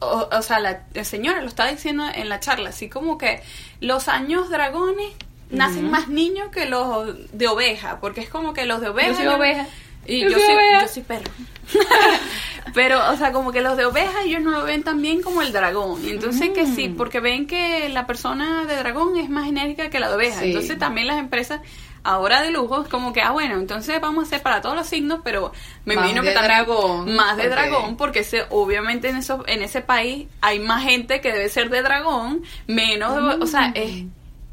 o, 0.00 0.28
o 0.30 0.42
sea, 0.42 0.60
la, 0.60 0.82
la 0.92 1.04
señora 1.04 1.40
lo 1.40 1.48
estaba 1.48 1.70
diciendo 1.70 2.04
en 2.14 2.28
la 2.28 2.40
charla, 2.40 2.70
así 2.70 2.88
como 2.88 3.16
que 3.18 3.42
los 3.80 4.08
años 4.08 4.50
dragones 4.50 5.12
nacen 5.50 5.90
más 5.90 6.08
niños 6.08 6.48
que 6.50 6.66
los 6.66 7.14
de 7.32 7.46
oveja, 7.48 8.00
porque 8.00 8.20
es 8.20 8.28
como 8.28 8.52
que 8.54 8.66
los 8.66 8.80
de 8.80 8.88
oveja... 8.88 9.08
Yo 9.10 9.16
soy 9.16 9.26
oveja. 9.26 9.66
Y 10.06 10.20
Yo 10.22 10.28
yo, 10.30 10.38
soy 10.38 10.54
yo 10.82 10.88
soy 10.88 11.02
perro. 11.02 11.30
Pero, 12.74 13.10
o 13.10 13.16
sea, 13.16 13.32
como 13.32 13.52
que 13.52 13.60
los 13.60 13.76
de 13.76 13.84
oveja 13.86 14.22
ellos 14.24 14.42
no 14.42 14.50
lo 14.50 14.64
ven 14.64 14.82
tan 14.82 15.00
bien 15.00 15.22
como 15.22 15.42
el 15.42 15.52
dragón. 15.52 16.04
Y 16.04 16.10
entonces 16.10 16.50
que 16.50 16.66
sí, 16.66 16.88
Mm. 16.88 16.96
porque 16.96 17.20
ven 17.20 17.46
que 17.46 17.88
la 17.88 18.06
persona 18.06 18.64
de 18.64 18.76
dragón 18.76 19.16
es 19.16 19.28
más 19.30 19.48
enérgica 19.48 19.90
que 19.90 20.00
la 20.00 20.08
de 20.08 20.16
oveja. 20.16 20.40
Sí. 20.40 20.46
Entonces 20.48 20.78
también 20.78 21.06
las 21.06 21.18
empresas 21.18 21.60
ahora 22.04 22.42
de 22.42 22.50
lujo 22.50 22.82
es 22.82 22.88
como 22.88 23.12
que, 23.12 23.22
ah, 23.22 23.32
bueno, 23.32 23.56
entonces 23.56 23.98
vamos 24.00 24.24
a 24.24 24.26
hacer 24.26 24.42
para 24.42 24.60
todos 24.60 24.76
los 24.76 24.86
signos, 24.86 25.20
pero 25.24 25.52
me 25.86 25.94
imagino 25.94 26.22
que 26.22 26.32
también 26.32 26.64
dragón, 26.64 27.16
más 27.16 27.36
de 27.38 27.48
dragón, 27.48 27.96
porque 27.96 28.20
ese, 28.20 28.44
obviamente 28.50 29.08
en 29.08 29.16
eso, 29.16 29.42
en 29.46 29.62
ese 29.62 29.80
país 29.80 30.28
hay 30.42 30.60
más 30.60 30.84
gente 30.84 31.20
que 31.22 31.32
debe 31.32 31.48
ser 31.48 31.70
de 31.70 31.82
dragón, 31.82 32.42
menos 32.66 33.14
de, 33.16 33.42
o 33.42 33.46
sea, 33.46 33.72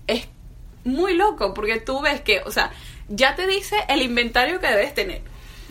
es 0.07 0.27
muy 0.85 1.13
loco 1.15 1.53
porque 1.53 1.79
tú 1.79 2.01
ves 2.01 2.21
que, 2.21 2.41
o 2.45 2.51
sea, 2.51 2.71
ya 3.09 3.35
te 3.35 3.45
dice 3.45 3.75
el 3.89 4.01
inventario 4.01 4.61
que 4.61 4.67
debes 4.67 4.93
tener, 4.93 5.21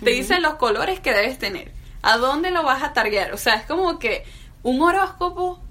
te 0.04 0.10
dice 0.10 0.38
los 0.38 0.54
colores 0.54 1.00
que 1.00 1.12
debes 1.12 1.38
tener, 1.38 1.72
a 2.02 2.18
dónde 2.18 2.50
lo 2.50 2.62
vas 2.62 2.82
a 2.82 2.92
targear, 2.92 3.32
o 3.32 3.38
sea, 3.38 3.54
es 3.54 3.64
como 3.64 3.98
que 3.98 4.24
un 4.62 4.82
horóscopo 4.82 5.62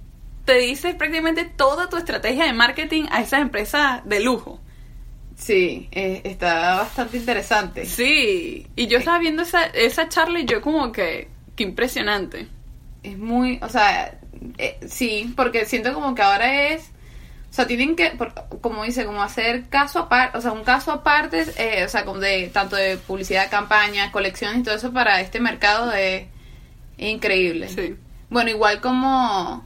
te 0.45 0.55
dice 0.55 0.95
prácticamente 0.95 1.45
toda 1.45 1.87
tu 1.87 1.97
estrategia 1.97 2.45
de 2.45 2.53
marketing 2.53 3.05
a 3.11 3.21
esas 3.21 3.41
empresas 3.41 4.01
de 4.05 4.19
lujo. 4.19 4.59
Sí, 5.39 5.87
eh, 5.93 6.21
está 6.25 6.75
bastante 6.75 7.17
interesante. 7.17 7.85
Sí, 7.85 8.67
y 8.75 8.87
yo 8.87 8.97
estaba 8.99 9.19
viendo 9.19 9.43
esa, 9.43 9.65
esa 9.67 10.09
charla 10.09 10.39
y 10.41 10.45
yo 10.45 10.61
como 10.61 10.91
que, 10.91 11.29
qué 11.55 11.63
impresionante. 11.63 12.47
Es 13.03 13.17
muy, 13.17 13.57
o 13.61 13.69
sea, 13.69 14.19
eh, 14.57 14.77
sí, 14.87 15.33
porque 15.37 15.65
siento 15.65 15.93
como 15.93 16.13
que 16.13 16.21
ahora 16.21 16.67
es, 16.67 16.89
o 17.49 17.53
sea, 17.53 17.65
tienen 17.65 17.95
que, 17.95 18.11
por- 18.11 18.33
como 18.59 18.83
dice, 18.83 19.05
como 19.05 19.23
hacer 19.23 19.69
caso 19.69 19.99
aparte, 19.99 20.37
o 20.37 20.41
sea, 20.41 20.51
un 20.51 20.65
caso 20.65 20.91
aparte, 20.91 21.45
eh, 21.57 21.85
o 21.85 21.89
sea, 21.89 22.03
como 22.03 22.19
de 22.19 22.49
tanto 22.49 22.75
de 22.75 22.97
publicidad, 22.97 23.49
campaña, 23.49 24.11
colecciones 24.11 24.59
y 24.59 24.63
todo 24.63 24.75
eso 24.75 24.91
para 24.91 25.21
este 25.21 25.39
mercado 25.39 25.93
es 25.93 26.25
increíble. 26.97 27.69
Sí. 27.69 27.95
Bueno, 28.29 28.49
igual 28.49 28.81
como 28.81 29.65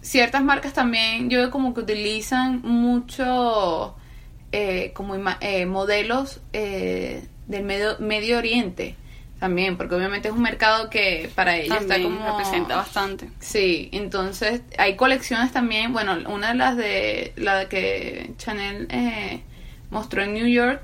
ciertas 0.00 0.42
marcas 0.42 0.72
también, 0.72 1.28
yo 1.28 1.40
veo 1.40 1.50
como 1.50 1.74
que 1.74 1.80
utilizan 1.82 2.62
mucho 2.62 3.94
eh, 4.52 4.92
como 4.94 5.14
eh, 5.40 5.66
modelos 5.66 6.40
eh, 6.52 7.24
del 7.46 7.64
medio, 7.64 7.96
medio 7.98 8.38
Oriente 8.38 8.96
también, 9.40 9.78
porque 9.78 9.94
obviamente 9.94 10.28
es 10.28 10.34
un 10.34 10.42
mercado 10.42 10.90
que 10.90 11.30
para 11.34 11.56
ellos 11.56 11.74
está 11.80 11.94
También 11.94 12.16
como 12.16 12.38
representa 12.38 12.76
bastante. 12.76 13.30
Sí, 13.40 13.88
entonces 13.90 14.60
hay 14.76 14.96
colecciones 14.96 15.50
también, 15.50 15.94
bueno, 15.94 16.18
una 16.28 16.48
de 16.48 16.54
las 16.54 16.76
de 16.76 17.32
la 17.36 17.66
que 17.68 18.32
Chanel 18.36 18.86
eh, 18.90 19.40
mostró 19.90 20.22
en 20.22 20.34
New 20.34 20.46
York 20.46 20.82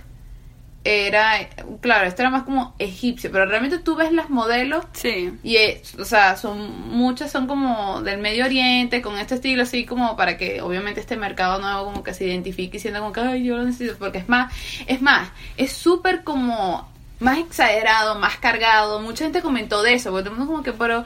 era, 0.87 1.49
claro, 1.81 2.07
esto 2.07 2.23
era 2.23 2.31
más 2.31 2.45
como 2.45 2.75
egipcio, 2.79 3.31
pero 3.33 3.47
realmente 3.47 3.79
tú 3.79 3.97
ves 3.97 4.13
las 4.13 4.31
modelos 4.31 4.85
Sí. 4.93 5.33
y, 5.43 5.57
es, 5.57 5.95
o 5.97 6.05
sea, 6.05 6.37
son 6.37 6.89
muchas 6.91 7.33
son 7.33 7.47
como 7.47 8.03
del 8.03 8.19
Medio 8.19 8.45
Oriente, 8.45 9.03
con 9.03 9.19
este 9.19 9.35
estilo 9.35 9.65
así 9.65 9.85
como 9.85 10.17
para 10.17 10.37
que 10.37 10.63
obviamente 10.63 11.01
este 11.01 11.17
mercado 11.17 11.61
nuevo 11.61 11.85
como 11.87 12.03
que 12.05 12.15
se 12.15 12.25
identifique 12.27 12.77
y 12.77 12.81
sienta 12.81 13.01
como 13.01 13.13
que, 13.13 13.21
ay, 13.21 13.45
yo 13.45 13.57
lo 13.57 13.65
necesito, 13.65 13.97
porque 13.99 14.19
es 14.19 14.29
más, 14.29 14.53
es 14.87 15.03
más, 15.03 15.29
es 15.57 15.73
súper 15.73 16.23
como 16.25 16.89
más 17.19 17.39
exagerado, 17.39 18.19
más 18.19 18.37
cargado. 18.37 19.01
Mucha 19.01 19.25
gente 19.25 19.43
comentó 19.43 19.83
de 19.83 19.95
eso, 19.95 20.11
porque 20.11 20.25
todo 20.25 20.35
el 20.35 20.39
mundo 20.39 20.53
como 20.53 20.63
que, 20.65 20.73
pero 20.73 21.05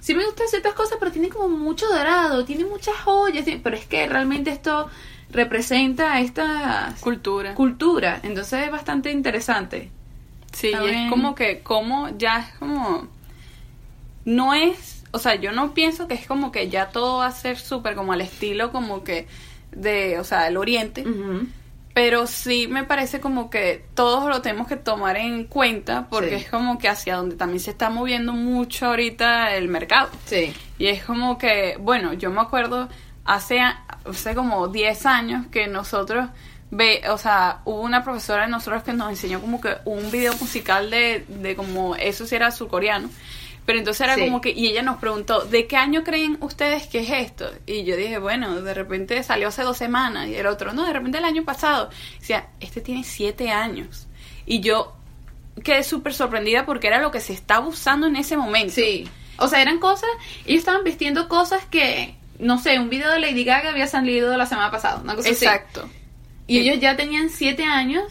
sí 0.00 0.14
me 0.14 0.24
gustan 0.24 0.46
ciertas 0.48 0.74
cosas, 0.74 0.96
pero 1.00 1.10
tiene 1.10 1.28
como 1.28 1.48
mucho 1.48 1.88
dorado, 1.88 2.44
tiene 2.44 2.64
muchas 2.64 2.94
joyas, 2.96 3.44
pero 3.62 3.76
es 3.76 3.86
que 3.86 4.06
realmente 4.06 4.50
esto 4.50 4.88
representa 5.30 6.20
esta 6.20 6.94
Cultura. 7.00 7.54
cultura, 7.54 8.20
entonces 8.22 8.64
es 8.64 8.70
bastante 8.70 9.10
interesante. 9.10 9.90
Sí, 10.52 10.68
y 10.68 10.86
es 10.88 11.10
como 11.10 11.34
que, 11.34 11.60
como 11.60 12.08
ya 12.16 12.38
es 12.40 12.58
como. 12.58 13.06
No 14.24 14.54
es. 14.54 15.04
O 15.10 15.18
sea, 15.18 15.34
yo 15.36 15.52
no 15.52 15.72
pienso 15.74 16.06
que 16.08 16.14
es 16.14 16.26
como 16.26 16.52
que 16.52 16.68
ya 16.68 16.88
todo 16.88 17.18
va 17.18 17.26
a 17.26 17.32
ser 17.32 17.58
súper 17.58 17.94
como 17.94 18.12
al 18.12 18.20
estilo, 18.20 18.72
como 18.72 19.04
que. 19.04 19.26
De, 19.72 20.18
o 20.18 20.24
sea, 20.24 20.44
del 20.44 20.56
oriente. 20.56 21.04
Pero 21.94 22.26
sí 22.26 22.68
me 22.68 22.84
parece 22.84 23.20
como 23.20 23.50
que 23.50 23.84
todos 23.94 24.28
lo 24.28 24.40
tenemos 24.40 24.68
que 24.68 24.76
tomar 24.76 25.16
en 25.16 25.44
cuenta 25.44 26.06
porque 26.08 26.30
Sí. 26.30 26.44
es 26.44 26.50
como 26.50 26.78
que 26.78 26.88
hacia 26.88 27.16
donde 27.16 27.34
también 27.36 27.60
se 27.60 27.70
está 27.72 27.90
moviendo 27.90 28.32
mucho 28.34 28.86
ahorita 28.86 29.54
el 29.56 29.68
mercado. 29.68 30.08
Sí. 30.26 30.54
Y 30.78 30.86
es 30.86 31.02
como 31.04 31.38
que, 31.38 31.76
bueno, 31.80 32.12
yo 32.12 32.30
me 32.30 32.40
acuerdo 32.40 32.88
hace, 33.24 33.60
hace 34.04 34.34
como 34.34 34.68
10 34.68 35.06
años 35.06 35.46
que 35.50 35.66
nosotros, 35.66 36.28
ve, 36.70 37.02
o 37.10 37.18
sea, 37.18 37.60
hubo 37.64 37.80
una 37.80 38.04
profesora 38.04 38.42
de 38.44 38.48
nosotros 38.50 38.82
que 38.82 38.92
nos 38.92 39.10
enseñó 39.10 39.40
como 39.40 39.60
que 39.60 39.76
un 39.84 40.10
video 40.10 40.34
musical 40.40 40.90
de, 40.90 41.24
de 41.28 41.56
como, 41.56 41.96
eso 41.96 42.26
sí 42.26 42.34
era 42.34 42.50
surcoreano. 42.50 43.10
Pero 43.66 43.80
entonces 43.80 44.00
era 44.00 44.14
Sí. 44.14 44.24
como 44.24 44.40
que, 44.40 44.50
y 44.50 44.68
ella 44.68 44.80
nos 44.82 44.96
preguntó, 44.96 45.40
¿de 45.44 45.66
qué 45.66 45.76
año 45.76 46.02
creen 46.02 46.38
ustedes 46.40 46.86
que 46.86 47.00
es 47.00 47.10
esto? 47.10 47.50
Y 47.66 47.84
yo 47.84 47.96
dije, 47.98 48.18
bueno, 48.18 48.62
de 48.62 48.72
repente 48.72 49.22
salió 49.22 49.48
hace 49.48 49.62
dos 49.62 49.76
semanas. 49.76 50.26
Y 50.28 50.36
el 50.36 50.46
otro, 50.46 50.72
no, 50.72 50.86
de 50.86 50.92
repente 50.94 51.18
el 51.18 51.24
año 51.26 51.44
pasado. 51.44 51.90
O 52.18 52.24
sea, 52.24 52.48
este 52.60 52.80
tiene 52.80 53.04
siete 53.04 53.50
años. 53.50 54.06
Y 54.46 54.60
yo 54.60 54.96
quedé 55.62 55.82
súper 55.84 56.14
sorprendida 56.14 56.64
porque 56.64 56.86
era 56.86 56.98
lo 56.98 57.10
que 57.10 57.20
se 57.20 57.34
estaba 57.34 57.66
usando 57.66 58.06
en 58.06 58.16
ese 58.16 58.38
momento. 58.38 58.72
Sí. 58.72 59.06
O 59.36 59.48
sea, 59.48 59.60
eran 59.60 59.78
cosas, 59.80 60.08
ellos 60.46 60.60
estaban 60.60 60.82
vistiendo 60.82 61.28
cosas 61.28 61.64
que, 61.66 62.16
no 62.38 62.58
sé, 62.58 62.78
un 62.78 62.88
video 62.88 63.10
de 63.12 63.20
Lady 63.20 63.44
Gaga 63.44 63.70
había 63.70 63.86
salido 63.86 64.36
la 64.36 64.46
semana 64.46 64.70
pasada, 64.70 65.00
una 65.02 65.14
cosa 65.14 65.30
así. 65.30 65.44
Exacto. 65.44 65.88
Y 66.46 66.58
ellos 66.60 66.80
ya 66.80 66.96
tenían 66.96 67.28
siete 67.30 67.64
años 67.64 68.04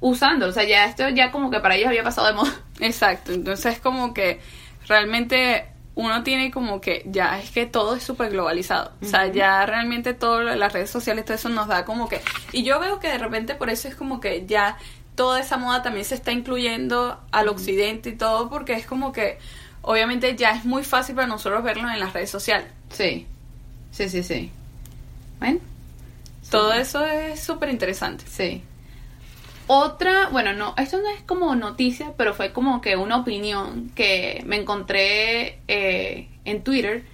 usando, 0.00 0.46
o 0.46 0.52
sea, 0.52 0.64
ya 0.64 0.86
esto 0.86 1.08
ya 1.08 1.30
como 1.30 1.50
que 1.50 1.60
para 1.60 1.76
ellos 1.76 1.88
había 1.88 2.02
pasado 2.02 2.26
de 2.26 2.34
moda. 2.34 2.54
Exacto, 2.80 3.32
entonces 3.32 3.78
como 3.78 4.12
que 4.12 4.40
realmente 4.86 5.66
uno 5.94 6.22
tiene 6.22 6.50
como 6.50 6.80
que 6.80 7.02
ya 7.06 7.38
es 7.40 7.50
que 7.50 7.64
todo 7.64 7.96
es 7.96 8.02
súper 8.02 8.30
globalizado, 8.30 8.92
o 9.02 9.06
sea, 9.06 9.28
ya 9.28 9.64
realmente 9.64 10.12
todo 10.12 10.42
las 10.42 10.72
redes 10.72 10.90
sociales, 10.90 11.24
todo 11.24 11.34
eso 11.34 11.48
nos 11.48 11.68
da 11.68 11.84
como 11.84 12.08
que, 12.08 12.20
y 12.52 12.64
yo 12.64 12.78
veo 12.80 13.00
que 13.00 13.08
de 13.08 13.18
repente 13.18 13.54
por 13.54 13.70
eso 13.70 13.88
es 13.88 13.94
como 13.94 14.20
que 14.20 14.44
ya 14.46 14.76
toda 15.14 15.40
esa 15.40 15.56
moda 15.56 15.82
también 15.82 16.04
se 16.04 16.14
está 16.14 16.32
incluyendo 16.32 17.18
al 17.32 17.48
occidente 17.48 18.10
y 18.10 18.16
todo, 18.16 18.50
porque 18.50 18.74
es 18.74 18.86
como 18.86 19.12
que 19.12 19.38
obviamente 19.80 20.36
ya 20.36 20.50
es 20.50 20.64
muy 20.64 20.84
fácil 20.84 21.14
para 21.14 21.26
nosotros 21.26 21.62
verlo 21.64 21.88
en 21.88 21.98
las 21.98 22.12
redes 22.12 22.30
sociales. 22.30 22.68
Sí, 22.90 23.26
sí, 23.96 24.08
sí, 24.08 24.22
sí. 24.22 24.50
¿Ven? 25.40 25.60
Todo 26.50 26.72
eso 26.74 27.04
es 27.04 27.40
súper 27.40 27.70
interesante. 27.70 28.24
Sí. 28.28 28.62
Otra, 29.66 30.28
bueno, 30.28 30.52
no, 30.52 30.74
esto 30.76 30.98
no 30.98 31.08
es 31.10 31.22
como 31.22 31.56
noticia, 31.56 32.12
pero 32.16 32.34
fue 32.34 32.52
como 32.52 32.80
que 32.80 32.96
una 32.96 33.16
opinión 33.16 33.90
que 33.94 34.42
me 34.46 34.56
encontré 34.56 35.58
eh, 35.66 36.28
en 36.44 36.62
Twitter 36.62 37.04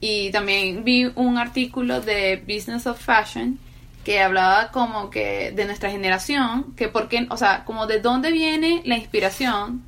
y 0.00 0.32
también 0.32 0.82
vi 0.82 1.04
un 1.14 1.38
artículo 1.38 2.00
de 2.00 2.42
Business 2.48 2.86
of 2.86 3.00
Fashion 3.00 3.60
que 4.04 4.20
hablaba 4.20 4.72
como 4.72 5.08
que 5.08 5.52
de 5.52 5.66
nuestra 5.66 5.90
generación, 5.90 6.74
que 6.74 6.88
por 6.88 7.08
qué, 7.08 7.28
o 7.30 7.36
sea, 7.36 7.64
como 7.64 7.86
de 7.86 8.00
dónde 8.00 8.32
viene 8.32 8.82
la 8.86 8.96
inspiración 8.96 9.84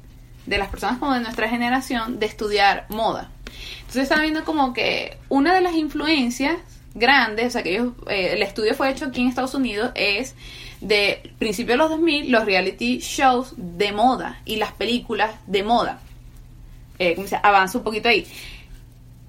de 0.47 0.59
las 0.59 0.69
personas 0.69 0.99
como 0.99 1.15
de 1.15 1.21
nuestra 1.21 1.49
generación 1.49 2.21
de 2.21 2.27
estudiar 2.27 2.87
moda. 2.89 3.32
Entonces 3.81 4.05
estaba 4.05 4.23
viendo 4.23 4.45
como 4.45 4.73
que 4.73 5.17
una 5.29 5.55
de 5.55 5.61
las 5.61 5.75
influencias 5.75 6.57
grandes, 6.95 7.47
o 7.47 7.51
sea, 7.51 7.63
que 7.63 7.73
ellos, 7.75 7.93
eh, 8.09 8.31
el 8.35 8.43
estudio 8.43 8.75
fue 8.75 8.91
hecho 8.91 9.07
aquí 9.07 9.23
en 9.23 9.29
Estados 9.29 9.55
Unidos, 9.55 9.91
es 9.95 10.35
de 10.81 11.33
principios 11.39 11.75
de 11.75 11.77
los 11.79 11.91
2000 11.91 12.31
los 12.33 12.45
reality 12.45 12.99
shows 12.99 13.55
de 13.57 13.93
moda 13.93 14.41
y 14.45 14.57
las 14.57 14.73
películas 14.73 15.31
de 15.47 15.63
moda. 15.63 16.01
Eh, 16.99 17.15
como 17.15 17.27
se 17.29 17.37
avanza 17.43 17.79
un 17.79 17.85
poquito 17.85 18.09
ahí. 18.09 18.27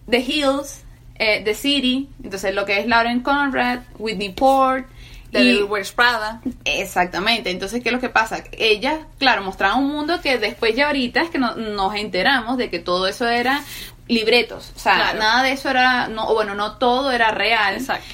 The 0.10 0.20
Hills, 0.20 0.84
eh, 1.16 1.42
The 1.46 1.54
City, 1.56 2.10
entonces 2.24 2.54
lo 2.54 2.66
que 2.66 2.80
es 2.80 2.88
Lauren 2.88 3.22
Conrad, 3.22 3.80
Whitney 3.98 4.30
Port, 4.34 4.88
De 5.32 5.64
Wears 5.64 5.92
Prada. 5.92 6.42
Exactamente, 6.66 7.50
entonces, 7.50 7.82
¿qué 7.82 7.90
es 7.90 7.94
lo 7.94 8.00
que 8.02 8.10
pasa? 8.10 8.44
Ellas, 8.52 9.00
claro, 9.18 9.42
mostraban 9.44 9.84
un 9.84 9.92
mundo 9.92 10.22
que 10.22 10.38
después 10.38 10.76
ya 10.76 10.88
ahorita 10.88 11.22
es 11.22 11.30
que 11.32 11.40
no- 11.40 11.56
nos 11.56 11.96
enteramos 11.96 12.58
de 12.58 12.70
que 12.70 12.78
todo 12.80 13.08
eso 13.08 13.28
era 13.28 13.64
libretos, 14.08 14.72
o 14.76 14.80
sea, 14.80 14.96
Claro. 14.96 15.20
nada 15.20 15.44
de 15.44 15.52
eso 15.54 15.70
era, 15.70 16.08
no, 16.08 16.28
o 16.28 16.34
bueno, 16.34 16.56
no 16.56 16.74
todo 16.78 17.12
era 17.12 17.32
real. 17.32 17.76
Exacto. 17.76 18.06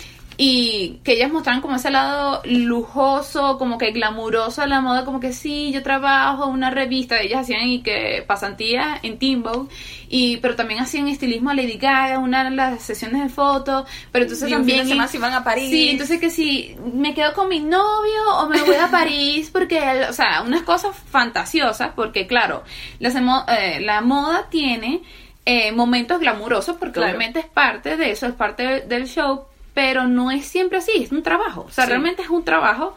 Y 0.42 1.02
que 1.04 1.12
ellas 1.16 1.34
mostraban 1.34 1.60
como 1.62 1.76
ese 1.76 1.92
lado 1.92 2.42
lujoso, 2.46 3.58
como 3.58 3.78
que 3.78 3.92
glamuroso 3.92 4.62
de 4.62 4.68
la 4.68 4.80
moda, 4.80 5.04
como 5.04 5.20
que 5.20 5.34
sí, 5.34 5.72
yo 5.74 5.84
trabajo 5.84 6.46
en 6.46 6.52
una 6.52 6.70
revista, 6.70 7.20
ellas 7.20 7.42
hacían 7.42 7.68
y 7.68 7.82
que 7.82 8.24
pasantía 8.26 9.00
en 9.04 9.20
Vogue, 9.44 9.68
y 10.08 10.38
pero 10.38 10.56
también 10.56 10.80
hacían 10.80 11.10
estilismo 11.10 11.50
a 11.50 11.56
Lady 11.56 11.78
Gaga, 11.78 12.20
una 12.20 12.46
de 12.46 12.52
las 12.52 12.82
sesiones 12.82 13.22
de 13.22 13.28
fotos, 13.28 13.86
pero 14.14 14.24
entonces 14.24 14.48
Y 14.48 14.54
también 14.54 14.88
semana 14.88 15.10
se 15.10 15.18
iban 15.18 15.34
a 15.34 15.44
París. 15.44 15.70
Sí, 15.72 15.90
entonces 15.90 16.22
que 16.22 16.30
si 16.30 16.74
me 16.94 17.14
quedo 17.14 17.34
con 17.34 17.50
mi 17.50 17.60
novio 17.60 18.38
o 18.38 18.48
me 18.48 18.62
voy 18.62 18.76
a 18.78 18.88
París 18.90 19.50
porque, 19.52 19.78
él- 19.92 20.06
o 20.10 20.14
sea, 20.14 20.42
unas 20.42 20.62
cosas 20.62 20.96
fantasiosas 21.12 21.92
porque 21.98 22.28
claro, 22.28 22.64
las 23.00 23.14
emo- 23.16 23.44
eh, 23.50 23.82
la 23.82 24.00
moda 24.00 24.48
tiene 24.50 25.02
eh, 25.46 25.72
momentos 25.72 26.20
glamurosos 26.20 26.78
porque 26.78 26.94
Claro. 26.96 27.10
obviamente 27.10 27.40
es 27.40 27.46
parte 27.48 27.98
de 27.98 28.12
eso, 28.12 28.28
es 28.28 28.34
parte 28.34 28.64
de- 28.64 28.82
del 28.82 29.08
show, 29.08 29.46
pero 29.74 30.08
no 30.08 30.32
es 30.32 30.46
siempre 30.46 30.78
así, 30.80 30.92
es 31.04 31.12
un 31.12 31.24
trabajo, 31.24 31.66
o 31.68 31.72
sea, 31.72 31.86
Sí. 31.86 31.90
realmente 31.90 32.22
es 32.22 32.30
un 32.30 32.44
trabajo 32.44 32.96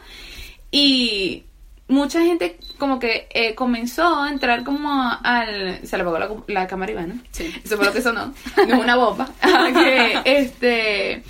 y 0.71 1.43
mucha 1.87 2.21
gente 2.21 2.57
como 2.77 2.99
que 2.99 3.27
eh, 3.31 3.55
comenzó 3.55 4.21
a 4.23 4.29
entrar 4.29 4.63
como 4.63 4.89
al... 5.23 5.79
Se 5.85 5.95
le 5.97 6.03
apagó 6.03 6.17
la, 6.19 6.29
la 6.47 6.67
cámara 6.67 6.91
Iván, 6.91 7.09
¿no? 7.09 7.15
Sí. 7.31 7.53
Eso 7.63 7.75
fue 7.77 7.85
lo 7.85 7.93
que 7.93 8.01
sonó, 8.01 8.33
no 8.67 8.79
una 8.79 8.95
bomba. 8.95 9.27
que, 9.73 10.21
este, 10.25 11.23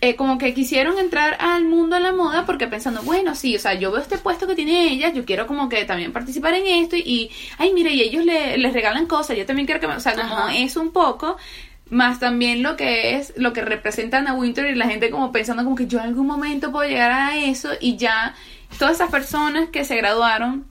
eh, 0.00 0.14
como 0.16 0.38
que 0.38 0.54
quisieron 0.54 0.98
entrar 0.98 1.36
al 1.40 1.64
mundo 1.64 1.96
de 1.96 2.02
la 2.02 2.12
moda 2.12 2.46
porque 2.46 2.68
pensando, 2.68 3.02
bueno, 3.02 3.34
sí, 3.34 3.56
o 3.56 3.58
sea, 3.58 3.74
yo 3.74 3.90
veo 3.90 4.00
este 4.00 4.18
puesto 4.18 4.46
que 4.46 4.54
tiene 4.54 4.92
ella, 4.92 5.12
yo 5.12 5.24
quiero 5.24 5.46
como 5.46 5.68
que 5.68 5.84
también 5.84 6.12
participar 6.12 6.54
en 6.54 6.66
esto 6.66 6.96
y, 6.96 7.00
y, 7.00 7.30
ay, 7.58 7.72
mire, 7.72 7.92
y 7.92 8.02
ellos 8.02 8.24
le, 8.24 8.56
les 8.58 8.72
regalan 8.72 9.06
cosas, 9.06 9.36
yo 9.36 9.44
también 9.46 9.66
quiero 9.66 9.80
que, 9.80 9.88
me- 9.88 9.96
o 9.96 10.00
sea, 10.00 10.14
como 10.14 10.34
Ajá. 10.36 10.56
es 10.56 10.76
un 10.76 10.92
poco 10.92 11.36
más 11.90 12.20
también 12.20 12.62
lo 12.62 12.76
que 12.76 13.16
es, 13.16 13.32
lo 13.36 13.52
que 13.52 13.62
representan 13.62 14.28
a 14.28 14.34
Winter 14.34 14.66
y 14.66 14.74
la 14.74 14.86
gente 14.88 15.10
como 15.10 15.32
pensando 15.32 15.64
como 15.64 15.74
que 15.74 15.86
yo 15.86 15.98
en 15.98 16.04
algún 16.06 16.26
momento 16.26 16.70
puedo 16.70 16.88
llegar 16.88 17.10
a 17.10 17.36
eso 17.36 17.70
y 17.80 17.96
ya 17.96 18.34
todas 18.78 18.96
esas 18.96 19.10
personas 19.10 19.70
que 19.70 19.84
se 19.84 19.96
graduaron 19.96 20.66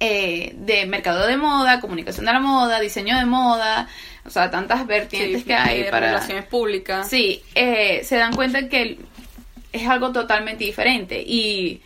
eh, 0.00 0.54
de 0.56 0.86
mercado 0.86 1.26
de 1.26 1.36
moda, 1.36 1.80
comunicación 1.80 2.24
de 2.26 2.32
la 2.32 2.40
moda, 2.40 2.80
diseño 2.80 3.16
de 3.18 3.26
moda, 3.26 3.86
o 4.24 4.30
sea, 4.30 4.50
tantas 4.50 4.86
vertientes 4.86 5.42
Sí, 5.42 5.46
que 5.46 5.54
hay 5.54 5.82
de 5.84 5.90
para... 5.90 6.08
relaciones 6.08 6.44
públicas. 6.44 7.08
Sí, 7.08 7.42
eh, 7.54 8.02
se 8.04 8.16
dan 8.16 8.34
cuenta 8.34 8.68
que 8.68 8.98
es 9.72 9.88
algo 9.88 10.12
totalmente 10.12 10.64
diferente 10.64 11.22
y 11.24 11.80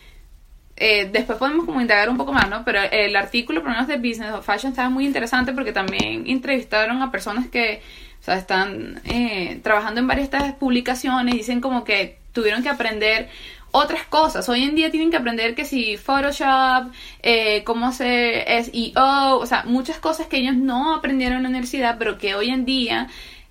eh, 0.77 1.09
después 1.13 1.39
podemos 1.39 1.67
como 1.67 1.81
indagar 1.81 2.09
un 2.09 2.17
poco 2.17 2.33
más, 2.33 2.49
¿no? 2.49 2.65
Pero 2.65 2.81
el 2.91 3.15
artículo, 3.15 3.61
por 3.61 3.71
lo 3.71 3.77
menos 3.77 3.89
de 3.89 3.97
Business 3.97 4.33
of 4.33 4.45
Fashion, 4.45 4.73
estaba 4.73 4.91
muy 4.91 5.07
interesante 5.07 5.53
porque 5.53 5.73
también 5.73 6.25
entrevistaron 6.27 7.01
a 7.03 7.13
personas 7.13 7.47
que, 7.49 7.81
o 8.21 8.25
sea, 8.25 8.37
están 8.37 9.01
eh, 9.05 9.61
trabajando 9.63 10.01
en 10.01 10.09
varias 10.09 10.31
de 10.31 10.37
estas 10.39 10.53
publicaciones, 10.55 11.35
dicen 11.35 11.61
como 11.61 11.85
que 11.85 12.19
tuvieron 12.33 12.63
que 12.63 12.69
aprender 12.69 13.29
otras 13.77 14.05
cosas. 14.07 14.49
Hoy 14.49 14.63
en 14.63 14.77
día 14.77 14.89
tienen 14.93 15.11
que 15.11 15.17
aprender 15.17 15.57
que 15.57 15.65
si 15.65 15.97
Photoshop, 15.97 16.93
eh, 17.23 17.65
cómo 17.65 17.87
hacer 17.89 18.45
SEO, 18.65 19.39
o 19.39 19.47
sea, 19.47 19.65
muchas 19.67 19.99
cosas 19.99 20.29
que 20.29 20.37
ellos 20.37 20.55
no 20.55 20.95
aprendieron 20.95 21.39
en 21.39 21.43
la 21.43 21.49
universidad, 21.49 21.97
pero 21.99 22.17
que 22.17 22.37
hoy 22.37 22.51
en 22.51 22.65
día 22.65 23.09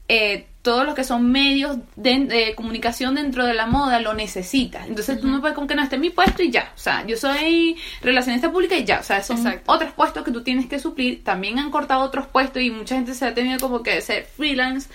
eh, 0.07 0.47
todos 0.61 0.85
los 0.85 0.95
que 0.95 1.03
son 1.03 1.29
medios 1.29 1.75
de, 1.97 2.19
de 2.19 2.55
comunicación 2.55 3.15
dentro 3.15 3.45
de 3.45 3.53
la 3.53 3.65
moda 3.65 3.99
lo 3.99 4.13
necesitas. 4.13 4.87
Entonces 4.87 5.19
tú 5.19 5.27
no 5.27 5.41
puedes 5.41 5.55
como 5.55 5.67
que 5.67 5.75
no 5.75 5.83
esté 5.83 5.95
en 5.95 6.01
mi 6.01 6.09
puesto 6.09 6.41
y 6.41 6.51
ya. 6.51 6.71
O 6.73 6.79
sea, 6.79 7.05
yo 7.05 7.17
soy 7.17 7.75
relacionista 8.01 8.49
pública 8.49 8.77
y 8.77 8.85
ya. 8.85 8.99
O 9.01 9.03
sea, 9.03 9.21
son 9.23 9.37
Exacto. 9.39 9.69
otros 9.73 9.91
puestos 9.91 10.23
que 10.23 10.31
tú 10.31 10.41
tienes 10.41 10.67
que 10.67 10.79
suplir. 10.79 11.21
También 11.21 11.59
han 11.59 11.69
cortado 11.69 12.01
otros 12.01 12.27
puestos 12.27 12.61
y 12.61 12.71
mucha 12.71 12.95
gente 12.95 13.13
se 13.13 13.25
ha 13.25 13.33
tenido 13.33 13.59
como 13.59 13.83
que 13.83 13.99
ser 13.99 14.23
freelance. 14.23 14.87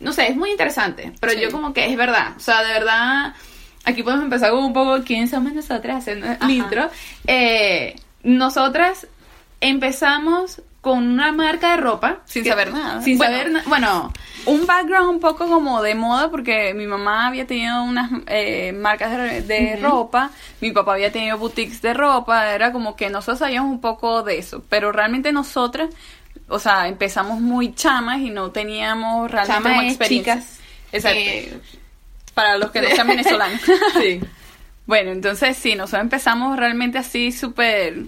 No 0.00 0.12
sé, 0.12 0.28
es 0.28 0.36
muy 0.36 0.50
interesante. 0.50 1.12
Pero 1.18 1.32
Sí. 1.32 1.40
yo 1.40 1.50
como 1.50 1.72
que 1.72 1.86
es 1.86 1.96
verdad. 1.96 2.34
O 2.36 2.40
sea, 2.40 2.62
de 2.62 2.72
verdad, 2.74 3.34
aquí 3.86 4.02
podemos 4.02 4.24
empezar 4.24 4.50
con 4.50 4.62
un 4.64 4.72
poco 4.74 5.02
quién 5.04 5.26
somos 5.28 5.54
nosotras 5.54 5.98
haciendo 5.98 6.26
el 6.26 6.32
Ajá. 6.38 6.50
intro. 6.52 6.90
Eh, 7.26 7.96
nosotras 8.22 9.06
empezamos 9.60 10.60
con 10.82 10.98
una 11.04 11.32
marca 11.32 11.70
de 11.72 11.78
ropa. 11.78 12.18
Sin 12.26 12.44
que- 12.44 12.50
saber 12.50 12.72
nada. 12.72 13.02
Sin 13.02 13.18
Bueno, 13.18 13.32
saber 13.32 13.50
nada. 13.50 13.64
Bueno, 13.68 14.12
un 14.44 14.66
background 14.66 15.08
un 15.10 15.20
poco 15.20 15.48
como 15.48 15.82
de 15.82 15.96
moda 15.96 16.30
porque 16.30 16.74
mi 16.74 16.86
mamá 16.86 17.26
había 17.26 17.44
tenido 17.46 17.82
unas 17.82 18.10
eh, 18.28 18.72
marcas 18.72 19.10
de, 19.16 19.40
de 19.42 19.76
ropa, 19.82 20.30
mi 20.60 20.70
papá 20.70 20.92
había 20.92 21.10
tenido 21.10 21.38
boutiques 21.38 21.82
de 21.82 21.92
ropa, 21.92 22.52
era 22.54 22.70
como 22.70 22.94
que 22.94 23.10
nosotros 23.10 23.40
sabíamos 23.40 23.70
un 23.72 23.80
poco 23.80 24.22
de 24.22 24.38
eso, 24.38 24.62
pero 24.68 24.92
realmente 24.92 25.32
nosotras, 25.32 25.90
o 26.46 26.60
sea, 26.60 26.86
empezamos 26.86 27.40
muy 27.40 27.74
chamas 27.74 28.20
y 28.20 28.30
no 28.30 28.52
teníamos 28.52 29.28
realmente 29.28 29.68
como 29.68 29.82
experiencia. 29.82 30.34
chicas. 30.36 30.60
Exacto. 30.92 31.18
Eh, 31.18 31.60
Para 32.36 32.58
los 32.58 32.70
que 32.70 32.82
no 32.82 32.88
sean 32.90 33.08
venezolanos. 33.08 33.62
sí. 34.00 34.20
Bueno, 34.84 35.10
entonces 35.10 35.56
sí, 35.56 35.74
nosotros 35.74 36.02
empezamos 36.02 36.54
realmente 36.58 36.98
así 36.98 37.32
súper 37.32 38.02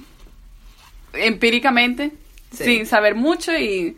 empíricamente, 1.14 2.12
Sí. 2.52 2.64
sin 2.64 2.86
saber 2.86 3.14
mucho 3.14 3.56
y, 3.56 3.96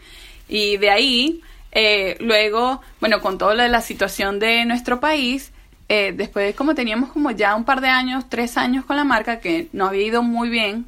y 0.48 0.76
de 0.76 0.90
ahí, 0.90 1.40
eh, 1.72 2.16
luego, 2.20 2.80
bueno, 3.00 3.20
con 3.20 3.38
todo 3.38 3.54
lo 3.54 3.62
de 3.64 3.68
la 3.68 3.80
situación 3.80 4.38
de 4.38 4.64
nuestro 4.64 5.00
país, 5.00 5.50
eh, 5.88 6.12
después 6.16 6.54
como 6.54 6.74
teníamos 6.76 7.10
como 7.10 7.32
ya 7.32 7.56
un 7.56 7.64
par 7.64 7.80
de 7.80 7.88
años, 7.88 8.24
tres 8.28 8.56
años 8.56 8.84
con 8.84 8.96
la 8.96 9.04
marca, 9.04 9.40
que 9.40 9.66
nos 9.72 9.88
había 9.88 10.06
ido 10.06 10.22
muy 10.22 10.48
bien. 10.48 10.86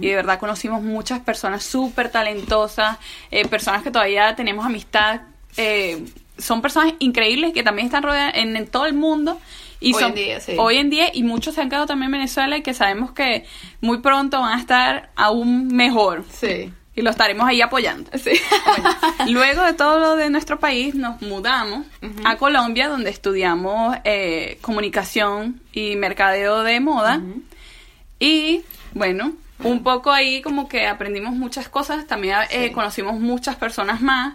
Y 0.00 0.08
de 0.08 0.14
verdad 0.16 0.40
conocimos 0.40 0.82
muchas 0.82 1.20
personas 1.20 1.62
súper 1.62 2.10
talentosas, 2.10 2.96
eh, 3.30 3.46
personas 3.46 3.82
que 3.82 3.90
todavía 3.90 4.34
tenemos 4.34 4.64
amistad, 4.64 5.20
eh, 5.58 6.04
son 6.38 6.62
personas 6.62 6.94
increíbles 7.00 7.52
que 7.52 7.62
también 7.62 7.86
están 7.86 8.02
rodeadas 8.02 8.34
en, 8.36 8.56
en 8.56 8.66
todo 8.66 8.86
el 8.86 8.94
mundo. 8.94 9.38
Y 9.80 9.94
Hoy 9.94 10.00
son, 10.00 10.08
en 10.10 10.14
día, 10.16 10.40
sí. 10.40 10.54
hoy 10.58 10.76
en 10.78 10.90
día, 10.90 11.10
y 11.12 11.22
muchos 11.22 11.54
se 11.54 11.60
han 11.60 11.68
quedado 11.68 11.86
también 11.86 12.06
en 12.08 12.12
Venezuela 12.12 12.56
y 12.56 12.62
que 12.62 12.74
sabemos 12.74 13.12
que 13.12 13.44
muy 13.80 13.98
pronto 13.98 14.40
van 14.40 14.58
a 14.58 14.60
estar 14.60 15.10
aún 15.14 15.68
mejor. 15.68 16.24
Sí. 16.32 16.72
Y 16.96 17.02
lo 17.02 17.10
estaremos 17.10 17.46
ahí 17.46 17.60
apoyando. 17.60 18.10
Bueno, 18.10 18.90
luego 19.28 19.62
de 19.62 19.72
todo 19.74 20.00
lo 20.00 20.16
de 20.16 20.30
nuestro 20.30 20.58
país, 20.58 20.96
nos 20.96 21.22
mudamos 21.22 21.86
a 22.24 22.36
Colombia, 22.38 22.88
donde 22.88 23.10
estudiamos 23.10 23.96
eh, 24.02 24.58
comunicación 24.62 25.60
y 25.72 25.94
mercadeo 25.94 26.64
de 26.64 26.80
moda. 26.80 27.20
Y 28.18 28.62
bueno, 28.94 29.32
un 29.62 29.84
poco 29.84 30.10
ahí 30.10 30.42
como 30.42 30.68
que 30.68 30.88
aprendimos 30.88 31.34
muchas 31.34 31.68
cosas, 31.68 32.04
también 32.08 32.34
eh, 32.50 32.66
Sí. 32.66 32.70
conocimos 32.72 33.20
muchas 33.20 33.54
personas 33.54 34.00
más. 34.00 34.34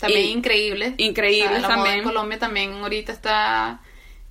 También 0.00 0.26
Y- 0.26 0.32
increíbles. 0.32 0.94
increíbles 0.98 1.60
la 1.62 1.68
moda 1.68 1.74
también. 1.76 1.98
en 1.98 2.04
Colombia 2.04 2.38
también 2.38 2.72
ahorita 2.74 3.12
está 3.12 3.80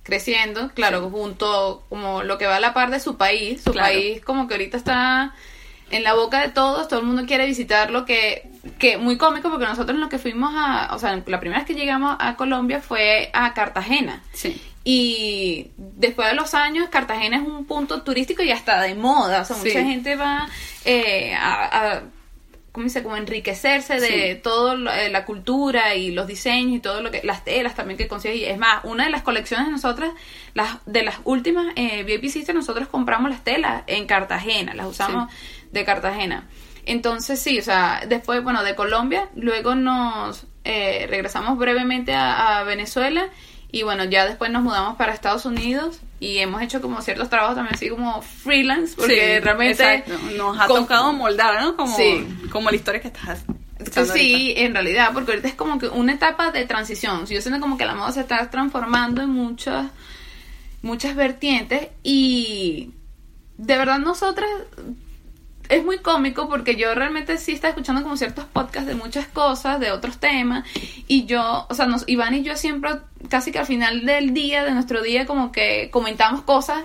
creciendo, 0.02 0.70
claro, 0.74 1.10
junto 1.10 1.84
como 1.88 2.22
lo 2.22 2.38
que 2.38 2.46
va 2.46 2.56
a 2.56 2.60
la 2.60 2.72
par 2.72 2.90
de 2.90 3.00
su 3.00 3.16
país. 3.18 3.60
Su 3.62 3.72
Claro. 3.72 3.88
país 3.92 4.24
como 4.24 4.48
que 4.48 4.54
ahorita 4.54 4.76
está 4.78 5.34
en 5.90 6.02
la 6.04 6.14
boca 6.14 6.40
de 6.40 6.48
todos, 6.48 6.88
todo 6.88 7.00
el 7.00 7.06
mundo 7.06 7.24
quiere 7.26 7.46
visitarlo, 7.46 8.04
que, 8.06 8.48
que 8.78 8.96
muy 8.98 9.16
cómico 9.18 9.50
porque 9.50 9.66
nosotros 9.66 9.98
lo 9.98 10.08
que 10.08 10.18
fuimos 10.18 10.52
a, 10.54 10.94
o 10.94 10.98
sea, 10.98 11.22
la 11.26 11.40
primera 11.40 11.60
vez 11.60 11.66
que 11.66 11.74
llegamos 11.74 12.16
a 12.18 12.36
Colombia 12.36 12.80
fue 12.80 13.30
a 13.34 13.52
Cartagena. 13.54 14.22
Sí. 14.32 14.60
Y 14.84 15.68
después 15.76 16.28
de 16.28 16.34
los 16.34 16.54
años, 16.54 16.88
Cartagena 16.88 17.36
es 17.36 17.42
un 17.42 17.66
punto 17.66 18.02
turístico 18.02 18.42
y 18.42 18.50
hasta 18.50 18.80
de 18.80 18.94
moda. 18.94 19.42
O 19.42 19.44
sea, 19.44 19.56
Sí. 19.56 19.68
mucha 19.68 19.82
gente 19.82 20.16
va 20.16 20.48
eh, 20.86 21.34
a, 21.34 21.64
a- 21.96 22.02
¿cómo 22.72 22.84
dice? 22.84 23.02
Como 23.02 23.16
enriquecerse 23.16 23.98
de 24.00 24.34
Sí. 24.34 24.40
todo 24.42 24.76
lo- 24.76 24.92
eh, 24.92 25.08
la 25.10 25.24
cultura 25.24 25.94
y 25.94 26.10
los 26.12 26.26
diseños 26.26 26.76
y 26.76 26.80
todo 26.80 27.00
lo 27.02 27.10
que, 27.10 27.20
las 27.24 27.44
telas 27.44 27.74
también 27.74 27.96
que 27.98 28.06
consigues. 28.08 28.38
Y 28.38 28.44
Es 28.44 28.58
más, 28.58 28.84
una 28.84 29.04
de 29.04 29.10
las 29.10 29.22
colecciones 29.22 29.66
de 29.66 29.72
nosotras, 29.72 30.10
las, 30.54 30.78
de 30.86 31.02
las 31.02 31.16
últimas 31.24 31.66
eh, 31.76 32.04
VIP 32.04 32.52
nosotros 32.54 32.88
compramos 32.88 33.30
las 33.30 33.42
telas 33.44 33.82
en 33.86 34.06
Cartagena, 34.06 34.74
las 34.74 34.86
usamos 34.86 35.32
de 35.72 35.84
Cartagena. 35.84 36.46
Entonces 36.86 37.40
sí, 37.40 37.58
o 37.58 37.62
sea, 37.62 38.02
después, 38.06 38.42
bueno, 38.42 38.62
de 38.64 38.74
Colombia, 38.74 39.28
luego 39.34 39.74
nos 39.74 40.46
eh, 40.64 41.06
regresamos 41.08 41.58
brevemente 41.58 42.14
a, 42.14 42.58
a 42.58 42.64
Venezuela 42.64 43.26
y 43.70 43.82
bueno, 43.82 44.04
ya 44.04 44.24
después 44.26 44.50
nos 44.50 44.62
mudamos 44.62 44.96
para 44.96 45.12
Estados 45.12 45.44
Unidos 45.44 46.00
y 46.20 46.38
hemos 46.38 46.62
hecho 46.62 46.80
como 46.80 47.00
ciertos 47.02 47.28
trabajos 47.28 47.56
también 47.56 47.74
así 47.74 47.90
como 47.90 48.22
freelance, 48.22 48.94
porque 48.96 49.34
Sí, 49.36 49.40
realmente 49.40 49.94
exacto. 49.94 50.18
nos 50.36 50.58
ha 50.58 50.66
con- 50.66 50.82
tocado 50.82 51.12
moldar, 51.12 51.60
¿no? 51.60 51.76
Como, 51.76 51.94
Sí. 51.94 52.26
Como 52.50 52.70
la 52.70 52.76
historia 52.76 53.00
que 53.00 53.08
estás 53.08 53.44
echando 53.78 54.12
Sí, 54.12 54.54
en 54.56 54.74
realidad, 54.74 55.10
porque 55.12 55.32
ahorita 55.32 55.48
es 55.48 55.54
como 55.54 55.78
que 55.78 55.88
una 55.88 56.12
etapa 56.12 56.50
de 56.50 56.64
transición. 56.66 57.26
Yo 57.26 57.40
siento 57.40 57.60
como 57.60 57.78
que 57.78 57.84
la 57.84 57.94
moda 57.94 58.12
se 58.12 58.20
está 58.20 58.50
transformando 58.50 59.22
en 59.22 59.30
muchas, 59.30 59.86
muchas 60.82 61.14
vertientes 61.14 61.88
y 62.02 62.92
de 63.56 63.76
verdad 63.76 63.98
nosotras 63.98 64.48
es 65.68 65.84
muy 65.84 65.98
cómico 65.98 66.48
porque 66.48 66.76
yo 66.76 66.94
realmente 66.94 67.36
sí 67.38 67.52
estaba 67.52 67.70
escuchando 67.70 68.02
como 68.02 68.16
ciertos 68.16 68.46
podcasts 68.46 68.86
de 68.86 68.94
muchas 68.94 69.26
cosas, 69.26 69.78
de 69.80 69.90
otros 69.90 70.18
temas, 70.18 70.66
y 71.06 71.26
yo, 71.26 71.66
o 71.68 71.74
sea, 71.74 71.86
nos, 71.86 72.04
Iván 72.08 72.34
y 72.34 72.42
yo 72.42 72.56
siempre, 72.56 72.92
casi 73.28 73.52
que 73.52 73.58
al 73.58 73.66
final 73.66 74.06
del 74.06 74.32
día, 74.32 74.64
de 74.64 74.72
nuestro 74.72 75.02
día, 75.02 75.26
como 75.26 75.52
que 75.52 75.90
comentamos 75.90 76.42
cosas, 76.42 76.82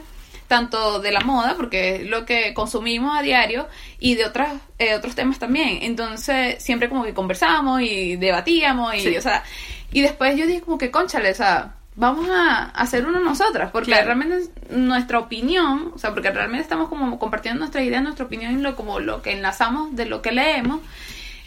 tanto 0.47 0.99
de 0.99 1.11
la 1.11 1.21
moda, 1.21 1.55
porque 1.55 1.95
es 1.97 2.07
lo 2.07 2.25
que 2.25 2.53
consumimos 2.53 3.17
a 3.17 3.21
diario, 3.21 3.67
y 3.99 4.15
de 4.15 4.25
otras, 4.25 4.53
eh, 4.79 4.95
otros 4.95 5.15
temas 5.15 5.39
también. 5.39 5.79
Entonces, 5.81 6.61
siempre 6.63 6.89
como 6.89 7.03
que 7.03 7.13
conversábamos 7.13 7.81
y 7.81 8.15
debatíamos, 8.17 8.95
y, 8.95 8.99
Sí. 9.01 9.17
o 9.17 9.21
sea, 9.21 9.43
y 9.91 10.01
después 10.01 10.35
yo 10.37 10.45
dije 10.47 10.61
como 10.61 10.77
que, 10.77 10.91
conchale, 10.91 11.31
o 11.31 11.35
sea, 11.35 11.75
vamos 11.95 12.27
a 12.29 12.65
hacer 12.71 13.05
uno 13.05 13.19
nosotras, 13.19 13.69
porque 13.71 13.91
Claro. 13.91 14.05
realmente 14.05 14.49
nuestra 14.71 15.19
opinión, 15.19 15.91
o 15.93 15.97
sea, 15.99 16.11
porque 16.11 16.31
realmente 16.31 16.63
estamos 16.63 16.89
como 16.89 17.19
compartiendo 17.19 17.59
nuestra 17.59 17.83
idea, 17.83 18.01
nuestra 18.01 18.25
opinión 18.25 18.57
y 18.57 18.61
lo, 18.61 18.75
como 18.75 18.99
lo 18.99 19.21
que 19.21 19.31
enlazamos 19.31 19.95
de 19.95 20.05
lo 20.07 20.21
que 20.23 20.31
leemos, 20.31 20.79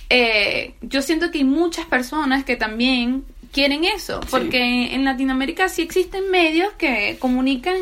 eh, 0.09 0.74
yo 0.82 1.02
siento 1.02 1.32
que 1.32 1.38
hay 1.38 1.44
muchas 1.44 1.85
personas 1.87 2.44
que 2.44 2.54
también 2.56 3.24
quieren 3.57 3.85
eso, 3.85 4.21
Sí. 4.21 4.29
porque 4.31 4.95
en 4.95 5.05
Latinoamérica 5.07 5.71
sí 5.71 5.81
existen 5.81 6.31
medios 6.31 6.71
que 6.75 7.16
comunican 7.19 7.77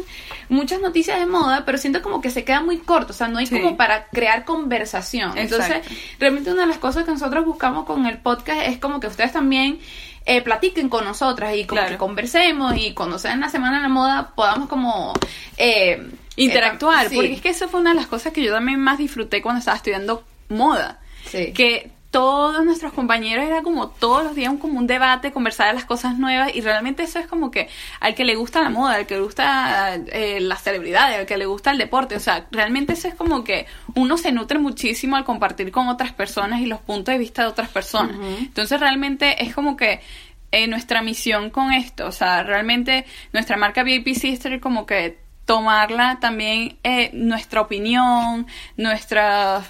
muchas 0.48 0.80
noticias 0.80 1.18
de 1.18 1.26
moda, 1.26 1.64
pero 1.66 1.78
siento 1.78 2.00
como 2.00 2.20
que 2.20 2.30
se 2.30 2.44
queda 2.44 2.60
muy 2.62 2.78
corto, 2.78 3.12
o 3.12 3.16
sea, 3.16 3.26
no 3.26 3.38
hay 3.38 3.46
Sí. 3.46 3.58
como 3.58 3.76
para 3.76 4.06
crear 4.06 4.44
conversación. 4.44 5.36
Entonces, 5.36 5.78
realmente 6.20 6.52
una 6.52 6.62
de 6.62 6.68
las 6.68 6.78
cosas 6.78 7.04
que 7.04 7.10
nosotros 7.10 7.44
buscamos 7.44 7.86
con 7.86 8.06
el 8.06 8.18
podcast 8.18 8.62
es 8.68 8.78
como 8.78 9.00
que 9.00 9.08
ustedes 9.08 9.32
también 9.32 9.80
eh, 10.26 10.40
platiquen 10.40 10.88
con 10.88 11.04
nosotras 11.04 11.54
y 11.54 11.64
como 11.66 11.80
Claro. 11.80 11.92
que 11.92 11.98
conversemos 11.98 12.74
y 12.78 12.94
cuando 12.94 13.18
sea 13.18 13.32
en 13.34 13.40
la 13.40 13.50
semana 13.50 13.76
de 13.76 13.82
la 13.82 13.88
moda 13.90 14.32
podamos 14.34 14.68
como 14.70 15.12
eh, 15.58 16.02
interactuar, 16.36 17.06
eh, 17.06 17.08
sí. 17.10 17.14
porque 17.16 17.32
es 17.34 17.40
que 17.42 17.48
eso 17.50 17.68
fue 17.68 17.80
una 17.80 17.90
de 17.90 17.96
las 17.96 18.06
cosas 18.06 18.32
que 18.32 18.42
yo 18.42 18.52
también 18.52 18.80
más 18.80 18.96
disfruté 18.96 19.42
cuando 19.42 19.58
estaba 19.58 19.76
estudiando 19.76 20.24
moda. 20.48 21.00
Sí. 21.30 21.52
Que 21.52 21.90
todos 22.14 22.64
nuestros 22.64 22.92
compañeros 22.92 23.44
era 23.44 23.62
como 23.62 23.88
todos 23.88 24.22
los 24.22 24.36
días 24.36 24.52
un, 24.52 24.58
como 24.58 24.78
un 24.78 24.86
debate, 24.86 25.32
conversar 25.32 25.66
de 25.66 25.74
las 25.74 25.84
cosas 25.84 26.16
nuevas 26.16 26.54
y 26.54 26.60
realmente 26.60 27.02
eso 27.02 27.18
es 27.18 27.26
como 27.26 27.50
que 27.50 27.68
al 27.98 28.14
que 28.14 28.24
le 28.24 28.36
gusta 28.36 28.62
la 28.62 28.70
moda, 28.70 28.94
al 28.94 29.06
que 29.08 29.16
le 29.16 29.22
gusta 29.22 29.96
eh, 29.96 30.38
las 30.40 30.62
celebridades, 30.62 31.18
al 31.18 31.26
que 31.26 31.36
le 31.36 31.46
gusta 31.46 31.72
el 31.72 31.78
deporte, 31.78 32.14
o 32.14 32.20
sea, 32.20 32.46
realmente 32.52 32.92
eso 32.92 33.08
es 33.08 33.16
como 33.16 33.42
que 33.42 33.66
uno 33.96 34.16
se 34.16 34.30
nutre 34.30 34.60
muchísimo 34.60 35.16
al 35.16 35.24
compartir 35.24 35.72
con 35.72 35.88
otras 35.88 36.12
personas 36.12 36.60
y 36.60 36.66
los 36.66 36.78
puntos 36.78 37.12
de 37.12 37.18
vista 37.18 37.42
de 37.42 37.48
otras 37.48 37.68
personas. 37.68 38.14
Entonces 38.38 38.78
realmente 38.78 39.42
es 39.42 39.52
como 39.52 39.76
que 39.76 40.00
eh, 40.52 40.68
nuestra 40.68 41.02
misión 41.02 41.50
con 41.50 41.72
esto. 41.72 42.06
O 42.06 42.12
sea, 42.12 42.44
realmente 42.44 43.06
nuestra 43.32 43.56
marca 43.56 43.82
VIP 43.82 44.14
Sister 44.14 44.60
como 44.60 44.86
que 44.86 45.18
tomarla 45.46 46.18
también 46.20 46.78
eh, 46.84 47.10
nuestra 47.12 47.60
opinión, 47.60 48.46
nuestra 48.76 49.64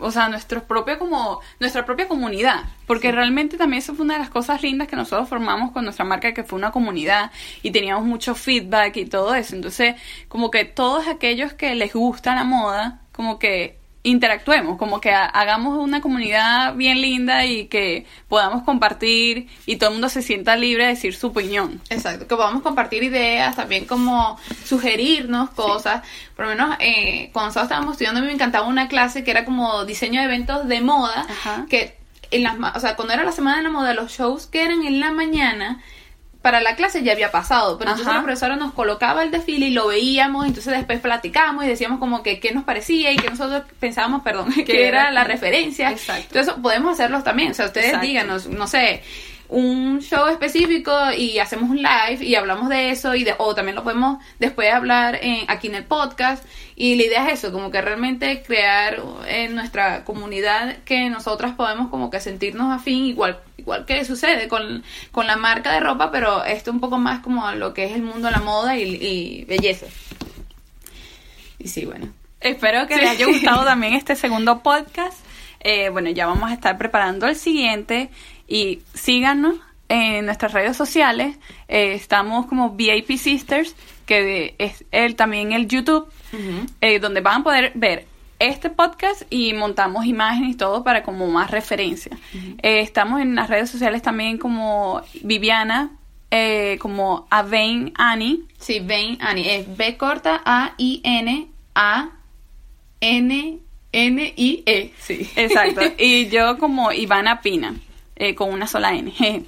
o 0.00 0.10
sea, 0.10 0.28
nuestro 0.28 0.64
propio 0.64 0.98
como 0.98 1.40
nuestra 1.58 1.84
propia 1.84 2.08
comunidad, 2.08 2.64
porque 2.86 3.12
realmente 3.12 3.56
también 3.56 3.82
eso 3.82 3.94
fue 3.94 4.04
una 4.04 4.14
de 4.14 4.20
las 4.20 4.30
cosas 4.30 4.62
lindas 4.62 4.88
que 4.88 4.96
nosotros 4.96 5.28
formamos 5.28 5.72
con 5.72 5.84
nuestra 5.84 6.04
marca 6.04 6.32
que 6.32 6.44
fue 6.44 6.58
una 6.58 6.70
comunidad 6.70 7.30
y 7.62 7.70
teníamos 7.70 8.04
mucho 8.04 8.34
feedback 8.34 8.96
y 8.96 9.06
todo 9.06 9.34
eso. 9.34 9.54
Entonces, 9.54 9.96
como 10.28 10.50
que 10.50 10.64
todos 10.64 11.08
aquellos 11.08 11.52
que 11.52 11.74
les 11.74 11.92
gusta 11.92 12.34
la 12.34 12.44
moda, 12.44 13.00
como 13.12 13.38
que 13.38 13.79
interactuemos, 14.02 14.78
como 14.78 15.00
que 15.00 15.12
hagamos 15.12 15.78
una 15.78 16.00
comunidad 16.00 16.74
bien 16.74 17.02
linda 17.02 17.44
y 17.44 17.66
que 17.66 18.06
podamos 18.28 18.62
compartir 18.62 19.48
y 19.66 19.76
todo 19.76 19.90
el 19.90 19.94
mundo 19.94 20.08
se 20.08 20.22
sienta 20.22 20.56
libre 20.56 20.84
de 20.84 20.90
decir 20.90 21.14
su 21.14 21.28
opinión. 21.28 21.80
Exacto, 21.90 22.26
que 22.26 22.34
podamos 22.34 22.62
compartir 22.62 23.02
ideas, 23.02 23.56
también 23.56 23.84
como 23.84 24.38
sugerirnos 24.64 25.50
cosas. 25.50 26.02
Por 26.34 26.46
lo 26.46 26.52
menos 26.52 26.76
eh, 26.80 27.28
cuando 27.32 27.48
nosotros 27.48 27.64
estábamos 27.64 27.92
estudiando 27.92 28.22
me 28.22 28.32
encantaba 28.32 28.66
una 28.66 28.88
clase 28.88 29.22
que 29.22 29.30
era 29.30 29.44
como 29.44 29.84
diseño 29.84 30.20
de 30.20 30.26
eventos 30.26 30.66
de 30.66 30.80
moda, 30.80 31.26
que 31.68 31.98
en 32.30 32.42
las, 32.44 32.56
o 32.76 32.80
sea, 32.80 32.96
cuando 32.96 33.12
era 33.12 33.24
la 33.24 33.32
semana 33.32 33.58
de 33.58 33.64
la 33.64 33.70
moda, 33.70 33.92
los 33.92 34.12
shows 34.12 34.46
que 34.46 34.64
eran 34.64 34.84
en 34.86 35.00
la 35.00 35.10
mañana, 35.10 35.82
para 36.42 36.60
la 36.60 36.74
clase 36.74 37.02
ya 37.02 37.12
había 37.12 37.30
pasado, 37.30 37.76
pero 37.76 37.90
entonces 37.90 38.14
la 38.14 38.22
profesora 38.22 38.56
nos 38.56 38.72
colocaba 38.72 39.22
el 39.22 39.30
desfile 39.30 39.66
y 39.66 39.70
lo 39.70 39.88
veíamos, 39.88 40.46
entonces 40.46 40.72
después 40.72 41.00
platicamos 41.00 41.64
y 41.64 41.68
decíamos 41.68 41.98
como 41.98 42.22
que 42.22 42.40
qué 42.40 42.52
nos 42.52 42.64
parecía 42.64 43.12
y 43.12 43.16
que 43.16 43.28
nosotros 43.28 43.64
pensábamos, 43.78 44.22
perdón, 44.22 44.52
que 44.66 44.88
era 44.88 45.10
la 45.10 45.24
referencia. 45.24 45.90
Exacto. 45.90 46.38
Entonces 46.38 46.54
podemos 46.62 46.94
hacerlos 46.94 47.24
también, 47.24 47.50
o 47.50 47.54
sea, 47.54 47.66
ustedes 47.66 48.00
díganos, 48.00 48.46
no 48.46 48.66
sé, 48.66 49.02
un 49.50 50.00
show 50.00 50.28
específico 50.28 50.92
y 51.16 51.38
hacemos 51.40 51.70
un 51.70 51.78
live 51.78 52.24
y 52.24 52.36
hablamos 52.36 52.68
de 52.68 52.90
eso 52.90 53.14
y 53.14 53.24
de, 53.24 53.34
o 53.36 53.54
también 53.54 53.74
lo 53.74 53.82
podemos 53.82 54.18
después 54.38 54.72
hablar 54.72 55.18
en, 55.20 55.44
aquí 55.48 55.66
en 55.66 55.74
el 55.74 55.84
podcast 55.84 56.44
y 56.76 56.94
la 56.94 57.02
idea 57.02 57.26
es 57.28 57.40
eso, 57.40 57.52
como 57.52 57.70
que 57.70 57.82
realmente 57.82 58.42
crear 58.42 59.02
en 59.28 59.54
nuestra 59.54 60.04
comunidad 60.04 60.78
que 60.84 61.10
nosotras 61.10 61.54
podemos 61.54 61.90
como 61.90 62.10
que 62.10 62.20
sentirnos 62.20 62.72
afín 62.72 63.04
igual 63.04 63.40
igual 63.70 63.86
que 63.86 64.04
sucede 64.04 64.48
con, 64.48 64.82
con 65.12 65.28
la 65.28 65.36
marca 65.36 65.72
de 65.72 65.78
ropa, 65.78 66.10
pero 66.10 66.44
esto 66.44 66.72
un 66.72 66.80
poco 66.80 66.98
más 66.98 67.20
como 67.20 67.48
lo 67.52 67.72
que 67.72 67.84
es 67.84 67.92
el 67.92 68.02
mundo 68.02 68.26
de 68.26 68.32
la 68.32 68.40
moda 68.40 68.76
y, 68.76 69.44
belleza. 69.44 69.86
Y 71.58 71.68
sí, 71.68 71.84
bueno. 71.84 72.08
Espero 72.40 72.86
que 72.88 72.96
les 72.96 73.10
haya 73.10 73.26
gustado 73.26 73.64
también 73.64 73.94
este 73.94 74.16
segundo 74.16 74.60
podcast. 74.60 75.18
Eh, 75.60 75.88
bueno, 75.90 76.10
ya 76.10 76.26
vamos 76.26 76.50
a 76.50 76.54
estar 76.54 76.78
preparando 76.78 77.28
el 77.28 77.36
siguiente 77.36 78.10
y 78.48 78.80
síganos 78.94 79.56
en 79.88 80.26
nuestras 80.26 80.52
redes 80.52 80.76
sociales. 80.76 81.36
Eh, 81.68 81.92
estamos 81.94 82.46
como 82.46 82.70
VIP 82.70 83.18
Sisters, 83.18 83.76
que 84.04 84.56
es 84.58 84.84
el, 84.90 85.14
también 85.14 85.52
el 85.52 85.68
YouTube, 85.68 86.10
eh, 86.80 86.98
donde 86.98 87.20
van 87.20 87.42
a 87.42 87.44
poder 87.44 87.72
ver 87.76 88.06
este 88.40 88.70
podcast 88.70 89.22
y 89.30 89.52
montamos 89.52 90.06
imágenes 90.06 90.50
y 90.50 90.56
todo 90.56 90.82
para 90.82 91.04
como 91.04 91.28
más 91.28 91.50
referencia. 91.50 92.18
Eh, 92.62 92.80
estamos 92.80 93.20
en 93.20 93.36
las 93.36 93.48
redes 93.48 93.70
sociales 93.70 94.02
también 94.02 94.38
como 94.38 95.02
Viviana, 95.22 95.92
como 96.80 97.26
Avain 97.30 97.92
Annie. 97.96 98.42
Sí, 98.58 98.80
Vain 98.80 99.18
Annie. 99.20 99.56
Es 99.56 99.76
B 99.76 99.96
corta 99.96 100.42
A-I-N 100.44 101.48
A 101.74 102.10
N 103.00 103.58
N 103.92 104.34
I 104.36 104.62
E. 104.66 104.92
Sí. 104.98 105.28
Exacto. 105.36 105.82
y 105.98 106.28
yo 106.28 106.58
como 106.58 106.92
Ivana 106.92 107.40
Pina. 107.40 107.74
Eh, 108.22 108.34
con 108.34 108.52
una 108.52 108.66
sola 108.66 108.92
N. 108.92 109.10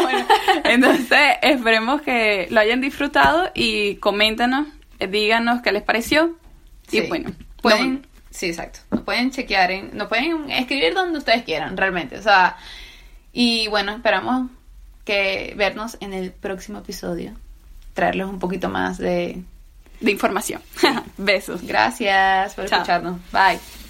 bueno, 0.00 0.26
entonces 0.64 1.36
esperemos 1.42 2.00
que 2.00 2.46
lo 2.48 2.60
hayan 2.60 2.80
disfrutado 2.80 3.50
y 3.54 3.96
coméntanos, 3.96 4.68
eh, 4.98 5.06
díganos 5.06 5.60
qué 5.60 5.70
les 5.70 5.82
pareció. 5.82 6.34
Y 6.90 7.02
bueno, 7.08 7.30
pueden, 7.60 8.06
sí, 8.36 8.46
exacto. 8.46 8.80
Nos 8.90 9.00
pueden 9.02 9.30
chequear, 9.30 9.70
en, 9.70 9.96
nos 9.96 10.08
pueden 10.08 10.50
escribir 10.50 10.94
donde 10.94 11.18
ustedes 11.18 11.42
quieran, 11.44 11.76
realmente. 11.76 12.18
O 12.18 12.22
sea, 12.22 12.56
y 13.32 13.68
bueno, 13.68 13.92
esperamos 13.92 14.50
que 15.04 15.54
vernos 15.56 15.96
en 16.00 16.12
el 16.12 16.32
próximo 16.32 16.80
episodio, 16.80 17.34
traerles 17.94 18.26
un 18.26 18.38
poquito 18.38 18.68
más 18.68 18.98
de, 18.98 19.42
de 20.00 20.10
información. 20.10 20.60
Besos. 21.16 21.62
Gracias 21.62 22.54
por 22.54 22.64
escucharnos. 22.66 23.18
Bye. 23.32 23.85